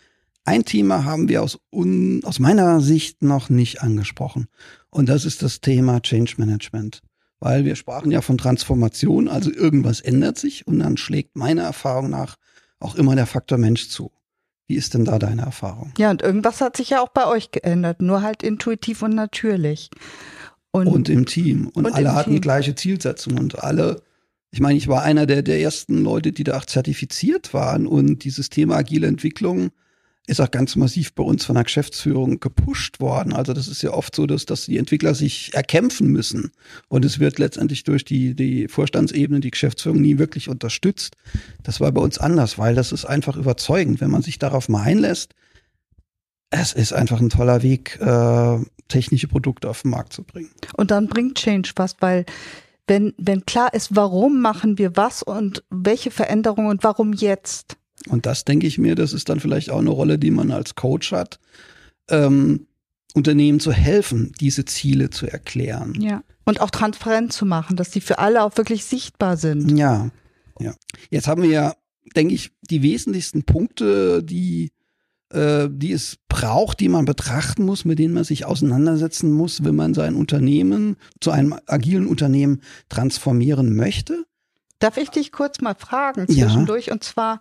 Ein 0.46 0.64
Thema 0.64 1.04
haben 1.04 1.28
wir 1.28 1.42
aus, 1.42 1.59
un, 1.72 2.22
aus 2.24 2.38
meiner 2.38 2.80
Sicht 2.80 3.20
noch 3.22 3.50
nicht 3.50 3.82
angesprochen. 3.82 4.46
Und 4.90 5.09
das 5.09 5.24
ist 5.24 5.42
das 5.42 5.61
Thema 5.61 6.00
Change 6.00 6.35
Management. 6.38 7.02
Weil 7.40 7.64
wir 7.64 7.74
sprachen 7.74 8.12
ja 8.12 8.22
von 8.22 8.38
Transformation, 8.38 9.28
also 9.28 9.52
irgendwas 9.52 10.00
ändert 10.00 10.38
sich 10.38 10.66
und 10.66 10.78
dann 10.78 10.96
schlägt 10.96 11.37
meiner 11.37 11.64
Erfahrung 11.64 12.11
nach 12.11 12.37
auch 12.78 12.94
immer 12.94 13.16
der 13.16 13.26
Faktor 13.26 13.59
Mensch 13.59 13.88
zu. 13.88 14.12
Wie 14.68 14.76
ist 14.76 14.94
denn 14.94 15.04
da 15.04 15.18
deine 15.18 15.42
Erfahrung? 15.42 15.92
Ja, 15.98 16.11
und 16.11 16.22
irgendwas 16.22 16.61
hat 16.61 16.76
sich 16.76 16.90
ja 16.90 17.02
auch 17.02 17.09
bei 17.09 17.26
euch 17.26 17.50
geändert, 17.50 18.00
nur 18.00 18.22
halt 18.22 18.42
intuitiv 18.42 19.02
und 19.02 19.14
natürlich. 19.14 19.90
Und, 20.70 20.87
und 20.87 21.09
im 21.09 21.26
Team. 21.26 21.68
Und, 21.74 21.87
und 21.87 21.92
alle 21.92 22.14
hatten 22.14 22.30
Team. 22.30 22.35
die 22.37 22.40
gleiche 22.40 22.74
Zielsetzung 22.74 23.38
und 23.38 23.62
alle 23.62 24.02
ich 24.52 24.61
meine, 24.61 24.78
ich 24.78 24.88
war 24.88 25.02
einer 25.02 25.26
der, 25.26 25.42
der 25.42 25.61
ersten 25.61 26.02
Leute, 26.02 26.32
die 26.32 26.44
da 26.44 26.56
auch 26.56 26.64
zertifiziert 26.64 27.52
waren 27.52 27.87
und 27.87 28.24
dieses 28.24 28.48
Thema 28.48 28.76
agile 28.76 29.06
Entwicklung 29.06 29.70
ist 30.27 30.41
auch 30.41 30.51
ganz 30.51 30.75
massiv 30.75 31.15
bei 31.15 31.23
uns 31.23 31.45
von 31.45 31.55
der 31.55 31.65
Geschäftsführung 31.65 32.41
gepusht 32.41 33.01
worden. 33.01 33.33
Also 33.33 33.53
das 33.53 33.69
ist 33.69 33.83
ja 33.83 33.93
oft 33.93 34.15
so, 34.15 34.27
dass, 34.27 34.45
dass 34.45 34.67
die 34.67 34.77
Entwickler 34.77 35.15
sich 35.15 35.55
erkämpfen 35.55 36.09
müssen. 36.09 36.51
Und 36.89 37.05
es 37.05 37.21
wird 37.21 37.39
letztendlich 37.39 37.85
durch 37.85 38.05
die, 38.05 38.35
die 38.35 38.67
Vorstandsebene, 38.67 39.41
die 39.41 39.53
Geschäftsführung 39.53 40.01
nie 40.01 40.19
wirklich 40.19 40.49
unterstützt. 40.49 41.17
Das 41.62 41.81
war 41.81 41.93
bei 41.93 42.01
uns 42.01 42.19
anders, 42.19 42.59
weil 42.59 42.75
das 42.75 42.91
ist 42.91 43.05
einfach 43.05 43.37
überzeugend, 43.37 44.01
wenn 44.01 44.11
man 44.11 44.23
sich 44.23 44.39
darauf 44.39 44.69
mal 44.69 44.83
einlässt. 44.83 45.35
Es 46.51 46.73
ist 46.73 46.93
einfach 46.93 47.21
ein 47.21 47.31
toller 47.31 47.62
Weg, 47.62 47.99
äh, 48.01 48.59
technische 48.89 49.29
Produkte 49.29 49.69
auf 49.69 49.83
den 49.83 49.93
Markt 49.93 50.12
zu 50.12 50.25
bringen. 50.25 50.51
Und 50.77 50.91
dann 50.91 51.07
bringt 51.07 51.39
Change 51.39 51.71
was, 51.77 51.97
weil 52.01 52.25
wenn, 52.89 53.15
wenn 53.19 53.47
klar 53.47 53.75
ist, 53.75 53.95
warum 53.95 54.41
machen 54.41 54.79
wir 54.79 54.97
was 54.97 55.23
und 55.23 55.65
welche 55.71 56.11
Veränderungen 56.11 56.69
und 56.69 56.85
warum 56.85 57.12
jetzt? 57.12 57.77
Und 58.09 58.27
das 58.27 58.45
denke 58.45 58.66
ich 58.66 58.79
mir, 58.79 58.95
das 58.95 59.12
ist 59.12 59.29
dann 59.29 59.40
vielleicht 59.40 59.71
auch 59.71 59.81
eine 59.81 59.90
Rolle, 59.90 60.19
die 60.19 60.31
man 60.31 60.51
als 60.51 60.75
Coach 60.75 61.12
hat, 61.12 61.38
ähm, 62.09 62.66
Unternehmen 63.14 63.61
zu 63.61 63.73
helfen, 63.73 64.33
diese 64.40 64.64
Ziele 64.64 65.11
zu 65.11 65.27
erklären. 65.27 65.95
Ja. 66.01 66.23
Und 66.45 66.61
auch 66.61 66.71
transparent 66.71 67.33
zu 67.33 67.47
machen, 67.47 67.77
dass 67.77 67.90
die 67.90 68.01
für 68.01 68.19
alle 68.19 68.42
auch 68.42 68.57
wirklich 68.57 68.85
sichtbar 68.85 69.37
sind. 69.37 69.77
Ja. 69.77 70.11
Ja. 70.61 70.75
Jetzt 71.11 71.27
haben 71.27 71.42
wir 71.42 71.51
ja, 71.51 71.75
denke 72.14 72.35
ich, 72.35 72.53
die 72.62 72.83
wesentlichsten 72.83 73.45
Punkte, 73.45 74.23
die 74.23 74.71
äh, 75.31 75.69
die 75.71 75.92
es 75.92 76.19
braucht, 76.29 76.81
die 76.81 76.88
man 76.88 77.05
betrachten 77.05 77.64
muss, 77.64 77.85
mit 77.85 77.99
denen 77.99 78.14
man 78.14 78.25
sich 78.25 78.45
auseinandersetzen 78.45 79.33
muss, 79.33 79.64
wenn 79.64 79.75
man 79.75 79.95
sein 79.95 80.14
Unternehmen 80.14 80.97
zu 81.21 81.31
einem 81.31 81.55
agilen 81.66 82.07
Unternehmen 82.07 82.62
transformieren 82.88 83.75
möchte. 83.75 84.25
Darf 84.79 84.97
ich 84.97 85.11
dich 85.11 85.33
kurz 85.33 85.61
mal 85.61 85.75
fragen 85.75 86.27
zwischendurch? 86.27 86.87
Ja. 86.87 86.93
Und 86.93 87.05
zwar, 87.05 87.41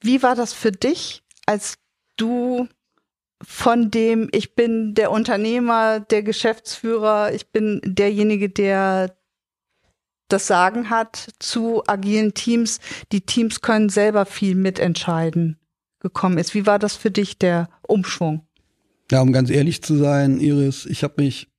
wie 0.00 0.22
war 0.22 0.34
das 0.34 0.52
für 0.52 0.72
dich, 0.72 1.22
als 1.46 1.78
du 2.16 2.68
von 3.42 3.90
dem, 3.90 4.28
ich 4.32 4.54
bin 4.54 4.94
der 4.94 5.10
Unternehmer, 5.10 6.00
der 6.00 6.22
Geschäftsführer, 6.22 7.32
ich 7.32 7.50
bin 7.50 7.80
derjenige, 7.84 8.48
der 8.48 9.16
das 10.28 10.46
Sagen 10.46 10.90
hat, 10.90 11.28
zu 11.38 11.82
agilen 11.86 12.34
Teams. 12.34 12.80
Die 13.12 13.20
Teams 13.20 13.60
können 13.60 13.88
selber 13.88 14.26
viel 14.26 14.54
mitentscheiden 14.54 15.58
gekommen 16.00 16.38
ist. 16.38 16.54
Wie 16.54 16.66
war 16.66 16.78
das 16.78 16.96
für 16.96 17.10
dich, 17.10 17.38
der 17.38 17.68
Umschwung? 17.86 18.46
Ja, 19.10 19.20
um 19.20 19.32
ganz 19.32 19.50
ehrlich 19.50 19.82
zu 19.82 19.96
sein, 19.96 20.40
Iris, 20.40 20.86
ich 20.86 21.04
habe 21.04 21.22
mich 21.22 21.51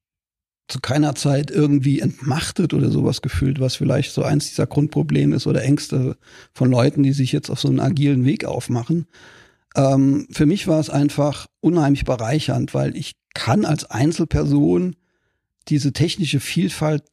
zu 0.67 0.79
keiner 0.79 1.15
Zeit 1.15 1.51
irgendwie 1.51 1.99
entmachtet 1.99 2.73
oder 2.73 2.89
sowas 2.89 3.21
gefühlt, 3.21 3.59
was 3.59 3.75
vielleicht 3.75 4.13
so 4.13 4.23
eins 4.23 4.47
dieser 4.49 4.65
Grundprobleme 4.65 5.35
ist 5.35 5.45
oder 5.45 5.63
Ängste 5.63 6.17
von 6.53 6.71
Leuten, 6.71 7.03
die 7.03 7.13
sich 7.13 7.31
jetzt 7.31 7.49
auf 7.49 7.59
so 7.59 7.67
einen 7.67 7.79
agilen 7.79 8.25
Weg 8.25 8.45
aufmachen. 8.45 9.05
Ähm, 9.75 10.27
für 10.31 10.45
mich 10.45 10.67
war 10.67 10.79
es 10.79 10.89
einfach 10.89 11.47
unheimlich 11.59 12.05
bereichernd, 12.05 12.73
weil 12.73 12.95
ich 12.95 13.13
kann 13.33 13.65
als 13.65 13.85
Einzelperson 13.85 14.95
diese 15.67 15.93
technische 15.93 16.39
Vielfalt, 16.39 17.03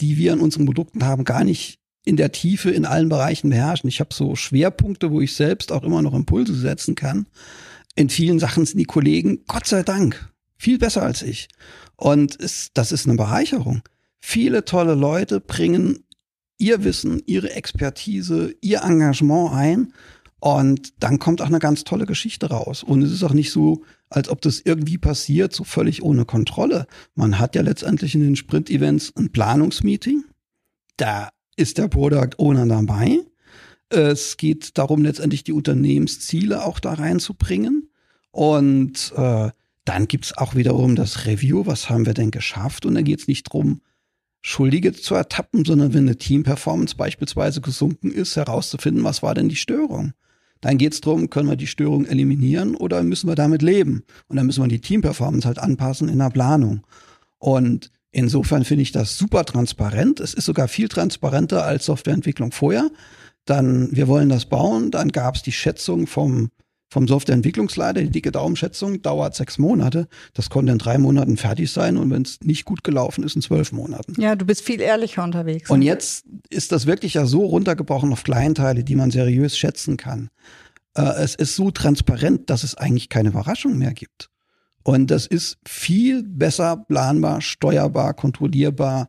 die 0.00 0.16
wir 0.16 0.32
in 0.32 0.40
unseren 0.40 0.66
Produkten 0.66 1.04
haben, 1.04 1.24
gar 1.24 1.44
nicht 1.44 1.78
in 2.04 2.16
der 2.16 2.32
Tiefe 2.32 2.70
in 2.70 2.84
allen 2.84 3.08
Bereichen 3.08 3.50
beherrschen. 3.50 3.88
Ich 3.88 4.00
habe 4.00 4.12
so 4.12 4.34
Schwerpunkte, 4.34 5.10
wo 5.10 5.20
ich 5.20 5.34
selbst 5.34 5.70
auch 5.70 5.84
immer 5.84 6.02
noch 6.02 6.14
Impulse 6.14 6.54
setzen 6.54 6.94
kann. 6.94 7.26
In 7.94 8.08
vielen 8.08 8.38
Sachen 8.38 8.64
sind 8.66 8.78
die 8.78 8.84
Kollegen, 8.84 9.44
Gott 9.46 9.66
sei 9.66 9.82
Dank, 9.82 10.31
viel 10.62 10.78
besser 10.78 11.02
als 11.02 11.22
ich. 11.22 11.48
Und 11.96 12.38
es, 12.40 12.70
das 12.72 12.92
ist 12.92 13.06
eine 13.06 13.16
Bereicherung. 13.16 13.82
Viele 14.20 14.64
tolle 14.64 14.94
Leute 14.94 15.40
bringen 15.40 16.04
ihr 16.56 16.84
Wissen, 16.84 17.20
ihre 17.26 17.50
Expertise, 17.50 18.54
ihr 18.60 18.82
Engagement 18.82 19.52
ein. 19.52 19.92
Und 20.38 21.02
dann 21.02 21.18
kommt 21.18 21.42
auch 21.42 21.46
eine 21.46 21.58
ganz 21.58 21.82
tolle 21.82 22.06
Geschichte 22.06 22.46
raus. 22.46 22.84
Und 22.84 23.02
es 23.02 23.10
ist 23.12 23.24
auch 23.24 23.32
nicht 23.32 23.50
so, 23.50 23.82
als 24.08 24.28
ob 24.28 24.40
das 24.40 24.60
irgendwie 24.60 24.98
passiert, 24.98 25.52
so 25.52 25.64
völlig 25.64 26.04
ohne 26.04 26.24
Kontrolle. 26.24 26.86
Man 27.16 27.40
hat 27.40 27.56
ja 27.56 27.62
letztendlich 27.62 28.14
in 28.14 28.20
den 28.20 28.36
Sprint-Events 28.36 29.14
ein 29.16 29.32
Planungsmeeting. 29.32 30.24
Da 30.96 31.30
ist 31.56 31.78
der 31.78 31.88
Product 31.88 32.38
Owner 32.38 32.66
dabei. 32.66 33.18
Es 33.88 34.36
geht 34.36 34.78
darum, 34.78 35.02
letztendlich 35.02 35.42
die 35.42 35.52
Unternehmensziele 35.52 36.64
auch 36.64 36.78
da 36.78 36.94
reinzubringen. 36.94 37.90
Und 38.30 39.12
äh, 39.16 39.50
dann 39.84 40.08
gibt's 40.08 40.36
auch 40.36 40.54
wiederum 40.54 40.96
das 40.96 41.26
Review, 41.26 41.66
was 41.66 41.90
haben 41.90 42.06
wir 42.06 42.14
denn 42.14 42.30
geschafft? 42.30 42.86
Und 42.86 42.94
dann 42.94 43.04
geht's 43.04 43.28
nicht 43.28 43.44
drum, 43.44 43.80
Schuldige 44.40 44.92
zu 44.92 45.14
ertappen, 45.14 45.64
sondern 45.64 45.94
wenn 45.94 46.04
eine 46.04 46.16
Teamperformance 46.16 46.96
beispielsweise 46.96 47.60
gesunken 47.60 48.10
ist, 48.10 48.36
herauszufinden, 48.36 49.04
was 49.04 49.22
war 49.22 49.34
denn 49.34 49.48
die 49.48 49.56
Störung. 49.56 50.12
Dann 50.60 50.78
geht's 50.78 51.00
drum, 51.00 51.30
können 51.30 51.48
wir 51.48 51.56
die 51.56 51.66
Störung 51.66 52.06
eliminieren 52.06 52.76
oder 52.76 53.02
müssen 53.02 53.28
wir 53.28 53.34
damit 53.34 53.62
leben? 53.62 54.04
Und 54.28 54.36
dann 54.36 54.46
müssen 54.46 54.62
wir 54.62 54.68
die 54.68 54.80
Teamperformance 54.80 55.46
halt 55.46 55.58
anpassen 55.58 56.08
in 56.08 56.18
der 56.18 56.30
Planung. 56.30 56.86
Und 57.38 57.90
Insofern 58.12 58.64
finde 58.64 58.82
ich 58.82 58.92
das 58.92 59.16
super 59.16 59.44
transparent. 59.46 60.20
Es 60.20 60.34
ist 60.34 60.44
sogar 60.44 60.68
viel 60.68 60.88
transparenter 60.88 61.64
als 61.64 61.86
Softwareentwicklung 61.86 62.52
vorher. 62.52 62.90
Dann, 63.46 63.88
wir 63.90 64.06
wollen 64.06 64.28
das 64.28 64.44
bauen. 64.44 64.90
Dann 64.90 65.08
gab 65.08 65.34
es 65.34 65.42
die 65.42 65.50
Schätzung 65.50 66.06
vom, 66.06 66.50
vom 66.92 67.08
Softwareentwicklungsleiter, 67.08 68.02
die 68.02 68.10
dicke 68.10 68.30
Daumenschätzung, 68.30 69.00
dauert 69.00 69.34
sechs 69.34 69.56
Monate. 69.56 70.08
Das 70.34 70.50
konnte 70.50 70.72
in 70.72 70.78
drei 70.78 70.98
Monaten 70.98 71.38
fertig 71.38 71.72
sein 71.72 71.96
und 71.96 72.10
wenn 72.10 72.20
es 72.20 72.40
nicht 72.42 72.66
gut 72.66 72.84
gelaufen 72.84 73.24
ist, 73.24 73.34
in 73.34 73.40
zwölf 73.40 73.72
Monaten. 73.72 74.20
Ja, 74.20 74.36
du 74.36 74.44
bist 74.44 74.60
viel 74.60 74.78
ehrlicher 74.82 75.24
unterwegs. 75.24 75.70
Und 75.70 75.80
jetzt 75.80 76.26
ist 76.50 76.70
das 76.70 76.84
wirklich 76.84 77.14
ja 77.14 77.24
so 77.24 77.46
runtergebrochen 77.46 78.12
auf 78.12 78.24
Kleinteile, 78.24 78.84
die 78.84 78.94
man 78.94 79.10
seriös 79.10 79.56
schätzen 79.56 79.96
kann. 79.96 80.28
Äh, 80.94 81.14
es 81.22 81.34
ist 81.34 81.56
so 81.56 81.70
transparent, 81.70 82.50
dass 82.50 82.62
es 82.62 82.74
eigentlich 82.74 83.08
keine 83.08 83.30
Überraschung 83.30 83.78
mehr 83.78 83.94
gibt. 83.94 84.28
Und 84.82 85.10
das 85.10 85.26
ist 85.26 85.56
viel 85.66 86.22
besser 86.22 86.76
planbar, 86.76 87.40
steuerbar, 87.40 88.12
kontrollierbar. 88.12 89.08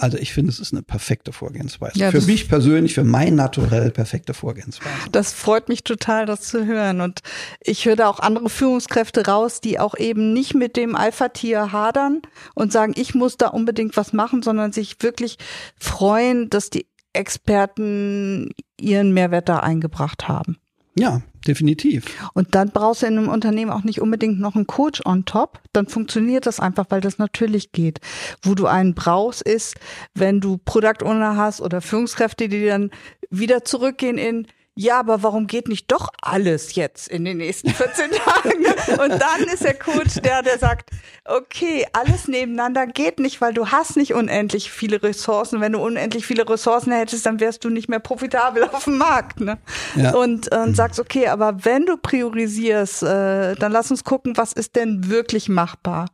Also 0.00 0.16
ich 0.16 0.32
finde, 0.32 0.50
es 0.50 0.58
ist 0.58 0.72
eine 0.72 0.82
perfekte 0.82 1.32
Vorgehensweise. 1.32 1.98
Ja, 1.98 2.10
für 2.10 2.22
mich 2.22 2.48
persönlich, 2.48 2.94
für 2.94 3.04
mein 3.04 3.34
Naturell 3.34 3.90
perfekte 3.90 4.32
Vorgehensweise. 4.32 5.10
Das 5.12 5.32
freut 5.32 5.68
mich 5.68 5.84
total, 5.84 6.24
das 6.24 6.40
zu 6.42 6.64
hören. 6.64 7.00
Und 7.00 7.20
ich 7.60 7.84
höre 7.84 7.96
da 7.96 8.08
auch 8.08 8.18
andere 8.20 8.48
Führungskräfte 8.48 9.26
raus, 9.26 9.60
die 9.60 9.78
auch 9.78 9.96
eben 9.96 10.32
nicht 10.32 10.54
mit 10.54 10.76
dem 10.76 10.96
Alpha-Tier 10.96 11.72
hadern 11.72 12.22
und 12.54 12.72
sagen, 12.72 12.94
ich 12.96 13.14
muss 13.14 13.36
da 13.36 13.48
unbedingt 13.48 13.96
was 13.96 14.12
machen, 14.12 14.42
sondern 14.42 14.72
sich 14.72 14.96
wirklich 15.00 15.36
freuen, 15.78 16.48
dass 16.48 16.70
die 16.70 16.86
Experten 17.12 18.50
ihren 18.80 19.12
Mehrwert 19.12 19.48
da 19.48 19.58
eingebracht 19.58 20.28
haben. 20.28 20.56
Ja, 20.96 21.22
definitiv. 21.46 22.04
Und 22.34 22.54
dann 22.54 22.70
brauchst 22.70 23.02
du 23.02 23.06
in 23.06 23.16
einem 23.16 23.28
Unternehmen 23.28 23.70
auch 23.70 23.84
nicht 23.84 24.00
unbedingt 24.00 24.40
noch 24.40 24.56
einen 24.56 24.66
Coach 24.66 25.00
on 25.04 25.24
top. 25.24 25.60
Dann 25.72 25.86
funktioniert 25.86 26.46
das 26.46 26.58
einfach, 26.58 26.86
weil 26.88 27.00
das 27.00 27.18
natürlich 27.18 27.72
geht. 27.72 28.00
Wo 28.42 28.54
du 28.54 28.66
einen 28.66 28.94
brauchst, 28.94 29.42
ist, 29.42 29.76
wenn 30.14 30.40
du 30.40 30.58
Product 30.58 31.04
Owner 31.04 31.36
hast 31.36 31.60
oder 31.60 31.80
Führungskräfte, 31.80 32.48
die 32.48 32.66
dann 32.66 32.90
wieder 33.30 33.64
zurückgehen 33.64 34.18
in, 34.18 34.46
ja, 34.80 34.98
aber 34.98 35.22
warum 35.22 35.46
geht 35.46 35.68
nicht 35.68 35.92
doch 35.92 36.08
alles 36.22 36.74
jetzt 36.74 37.06
in 37.06 37.26
den 37.26 37.36
nächsten 37.36 37.68
14 37.68 38.12
Tagen? 38.12 38.64
Und 39.02 39.20
dann 39.20 39.42
ist 39.52 39.62
der 39.62 39.74
Coach 39.74 40.14
der, 40.24 40.42
der 40.42 40.58
sagt, 40.58 40.88
okay, 41.26 41.86
alles 41.92 42.28
nebeneinander 42.28 42.86
geht 42.86 43.20
nicht, 43.20 43.42
weil 43.42 43.52
du 43.52 43.66
hast 43.66 43.98
nicht 43.98 44.14
unendlich 44.14 44.70
viele 44.70 45.02
Ressourcen. 45.02 45.60
Wenn 45.60 45.72
du 45.72 45.80
unendlich 45.80 46.24
viele 46.24 46.48
Ressourcen 46.48 46.92
hättest, 46.92 47.26
dann 47.26 47.40
wärst 47.40 47.62
du 47.62 47.68
nicht 47.68 47.90
mehr 47.90 47.98
profitabel 47.98 48.64
auf 48.72 48.84
dem 48.84 48.96
Markt. 48.96 49.40
Ne? 49.40 49.58
Ja. 49.96 50.14
Und, 50.14 50.50
äh, 50.50 50.56
und 50.56 50.74
sagst, 50.74 50.98
okay, 50.98 51.28
aber 51.28 51.62
wenn 51.66 51.84
du 51.84 51.98
priorisierst, 51.98 53.02
äh, 53.02 53.56
dann 53.56 53.72
lass 53.72 53.90
uns 53.90 54.02
gucken, 54.02 54.38
was 54.38 54.54
ist 54.54 54.76
denn 54.76 55.10
wirklich 55.10 55.50
machbar. 55.50 56.06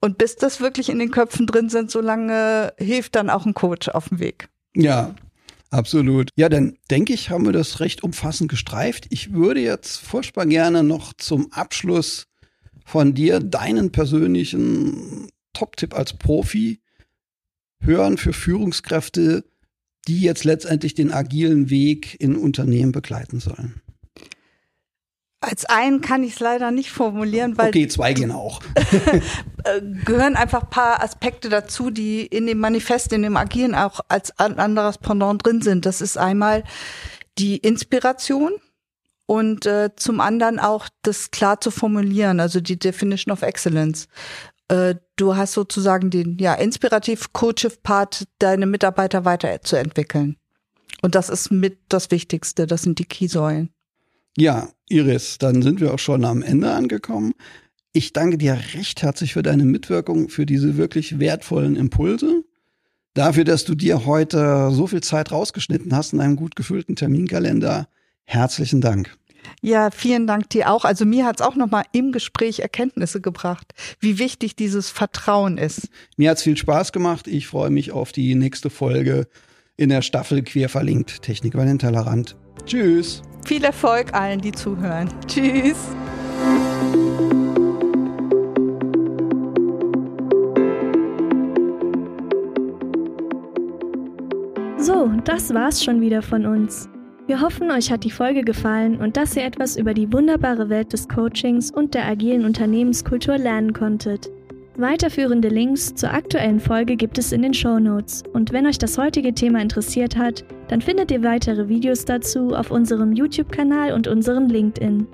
Und 0.00 0.16
bis 0.16 0.36
das 0.36 0.62
wirklich 0.62 0.88
in 0.88 0.98
den 0.98 1.10
Köpfen 1.10 1.46
drin 1.46 1.68
sind, 1.68 1.90
solange 1.90 2.72
hilft 2.78 3.16
dann 3.16 3.28
auch 3.28 3.44
ein 3.44 3.52
Coach 3.52 3.90
auf 3.90 4.08
dem 4.08 4.18
Weg. 4.18 4.48
Ja, 4.74 5.14
Absolut. 5.74 6.30
Ja, 6.36 6.48
dann 6.48 6.78
denke 6.88 7.12
ich, 7.12 7.30
haben 7.30 7.46
wir 7.46 7.52
das 7.52 7.80
recht 7.80 8.04
umfassend 8.04 8.48
gestreift. 8.48 9.06
Ich 9.10 9.32
würde 9.32 9.60
jetzt 9.60 9.96
furchtbar 9.96 10.46
gerne 10.46 10.84
noch 10.84 11.14
zum 11.14 11.50
Abschluss 11.52 12.28
von 12.86 13.12
dir 13.12 13.40
deinen 13.40 13.90
persönlichen 13.90 15.26
Top-Tipp 15.52 15.92
als 15.92 16.12
Profi 16.12 16.80
hören 17.80 18.18
für 18.18 18.32
Führungskräfte, 18.32 19.44
die 20.06 20.20
jetzt 20.20 20.44
letztendlich 20.44 20.94
den 20.94 21.10
agilen 21.10 21.70
Weg 21.70 22.20
in 22.20 22.36
Unternehmen 22.36 22.92
begleiten 22.92 23.40
sollen. 23.40 23.82
Als 25.44 25.64
einen 25.64 26.00
kann 26.00 26.22
ich 26.22 26.34
es 26.34 26.40
leider 26.40 26.70
nicht 26.70 26.90
formulieren, 26.90 27.56
weil. 27.58 27.68
Okay, 27.68 27.88
zwei 27.88 28.12
gehen 28.12 28.32
auch. 28.32 28.60
Äh, 29.66 29.80
gehören 30.04 30.36
einfach 30.36 30.64
ein 30.64 30.68
paar 30.68 31.02
Aspekte 31.02 31.48
dazu, 31.48 31.88
die 31.88 32.26
in 32.26 32.46
dem 32.46 32.58
Manifest, 32.58 33.14
in 33.14 33.22
dem 33.22 33.34
Agieren 33.34 33.74
auch 33.74 34.00
als 34.08 34.38
anderes 34.38 34.98
Pendant 34.98 35.42
drin 35.42 35.62
sind. 35.62 35.86
Das 35.86 36.02
ist 36.02 36.18
einmal 36.18 36.64
die 37.38 37.56
Inspiration 37.56 38.52
und 39.24 39.64
äh, 39.64 39.88
zum 39.96 40.20
anderen 40.20 40.58
auch 40.58 40.86
das 41.00 41.30
klar 41.30 41.62
zu 41.62 41.70
formulieren, 41.70 42.40
also 42.40 42.60
die 42.60 42.78
Definition 42.78 43.32
of 43.32 43.40
Excellence. 43.40 44.06
Äh, 44.68 44.96
du 45.16 45.34
hast 45.34 45.52
sozusagen 45.52 46.10
den 46.10 46.36
ja 46.38 46.52
inspirativ 46.52 47.32
coachive 47.32 47.78
Part, 47.82 48.26
deine 48.38 48.66
Mitarbeiter 48.66 49.24
weiterzuentwickeln. 49.24 50.36
Und 51.02 51.14
das 51.14 51.28
ist 51.28 51.50
mit 51.50 51.78
das 51.88 52.10
Wichtigste. 52.10 52.66
Das 52.66 52.82
sind 52.82 52.98
die 52.98 53.04
Keysäulen. 53.04 53.70
Ja, 54.36 54.68
Iris, 54.88 55.38
dann 55.38 55.62
sind 55.62 55.80
wir 55.80 55.94
auch 55.94 55.98
schon 55.98 56.24
am 56.24 56.42
Ende 56.42 56.72
angekommen. 56.72 57.34
Ich 57.92 58.12
danke 58.12 58.36
dir 58.36 58.58
recht 58.74 59.02
herzlich 59.02 59.34
für 59.34 59.42
deine 59.42 59.64
Mitwirkung, 59.64 60.28
für 60.28 60.46
diese 60.46 60.76
wirklich 60.76 61.20
wertvollen 61.20 61.76
Impulse. 61.76 62.42
Dafür, 63.14 63.44
dass 63.44 63.64
du 63.64 63.76
dir 63.76 64.06
heute 64.06 64.70
so 64.72 64.88
viel 64.88 65.02
Zeit 65.02 65.30
rausgeschnitten 65.30 65.94
hast 65.94 66.12
in 66.12 66.20
einem 66.20 66.34
gut 66.34 66.56
gefüllten 66.56 66.96
Terminkalender. 66.96 67.86
Herzlichen 68.24 68.80
Dank. 68.80 69.16
Ja, 69.60 69.92
vielen 69.92 70.26
Dank 70.26 70.50
dir 70.50 70.70
auch. 70.70 70.84
Also 70.84 71.04
mir 71.04 71.24
hat 71.24 71.38
es 71.38 71.46
auch 71.46 71.54
nochmal 71.54 71.84
im 71.92 72.10
Gespräch 72.10 72.60
Erkenntnisse 72.60 73.20
gebracht, 73.20 73.72
wie 74.00 74.18
wichtig 74.18 74.56
dieses 74.56 74.90
Vertrauen 74.90 75.58
ist. 75.58 75.88
Mir 76.16 76.30
hat 76.30 76.38
es 76.38 76.42
viel 76.42 76.56
Spaß 76.56 76.90
gemacht. 76.90 77.28
Ich 77.28 77.46
freue 77.46 77.70
mich 77.70 77.92
auf 77.92 78.10
die 78.10 78.34
nächste 78.34 78.70
Folge 78.70 79.28
in 79.76 79.90
der 79.90 80.02
Staffel 80.02 80.42
Quer 80.42 80.68
verlinkt 80.68 81.22
Technik 81.22 81.54
über 81.54 81.64
den 81.64 81.78
Tellerrand. 81.78 82.36
Tschüss. 82.66 83.22
Viel 83.44 83.64
Erfolg 83.64 84.14
allen, 84.14 84.40
die 84.40 84.52
zuhören. 84.52 85.08
Tschüss. 85.26 85.76
So, 94.78 95.10
das 95.24 95.52
war's 95.52 95.82
schon 95.82 96.00
wieder 96.00 96.22
von 96.22 96.46
uns. 96.46 96.88
Wir 97.26 97.40
hoffen, 97.40 97.70
euch 97.70 97.90
hat 97.90 98.04
die 98.04 98.10
Folge 98.10 98.42
gefallen 98.42 98.98
und 98.98 99.16
dass 99.16 99.34
ihr 99.34 99.44
etwas 99.44 99.76
über 99.76 99.94
die 99.94 100.12
wunderbare 100.12 100.68
Welt 100.68 100.92
des 100.92 101.08
Coachings 101.08 101.70
und 101.70 101.94
der 101.94 102.06
agilen 102.06 102.44
Unternehmenskultur 102.44 103.38
lernen 103.38 103.72
konntet. 103.72 104.30
Weiterführende 104.76 105.48
Links 105.48 105.94
zur 105.94 106.12
aktuellen 106.12 106.60
Folge 106.60 106.96
gibt 106.96 107.16
es 107.16 107.32
in 107.32 107.40
den 107.40 107.54
Show 107.54 107.78
Notes. 107.78 108.24
Und 108.34 108.52
wenn 108.52 108.66
euch 108.66 108.76
das 108.76 108.98
heutige 108.98 109.32
Thema 109.32 109.62
interessiert 109.62 110.16
hat, 110.16 110.44
dann 110.68 110.80
findet 110.80 111.10
ihr 111.10 111.22
weitere 111.22 111.68
Videos 111.68 112.04
dazu 112.04 112.54
auf 112.54 112.70
unserem 112.70 113.12
YouTube-Kanal 113.12 113.92
und 113.92 114.08
unserem 114.08 114.48
LinkedIn. 114.48 115.06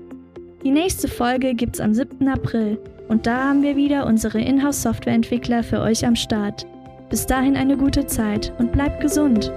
Die 0.64 0.70
nächste 0.70 1.08
Folge 1.08 1.54
gibt's 1.54 1.80
am 1.80 1.94
7. 1.94 2.28
April 2.28 2.78
und 3.08 3.26
da 3.26 3.48
haben 3.48 3.62
wir 3.62 3.76
wieder 3.76 4.06
unsere 4.06 4.40
Inhouse-Softwareentwickler 4.40 5.62
für 5.62 5.80
euch 5.80 6.06
am 6.06 6.16
Start. 6.16 6.66
Bis 7.08 7.26
dahin 7.26 7.56
eine 7.56 7.76
gute 7.76 8.06
Zeit 8.06 8.52
und 8.58 8.70
bleibt 8.72 9.00
gesund! 9.00 9.52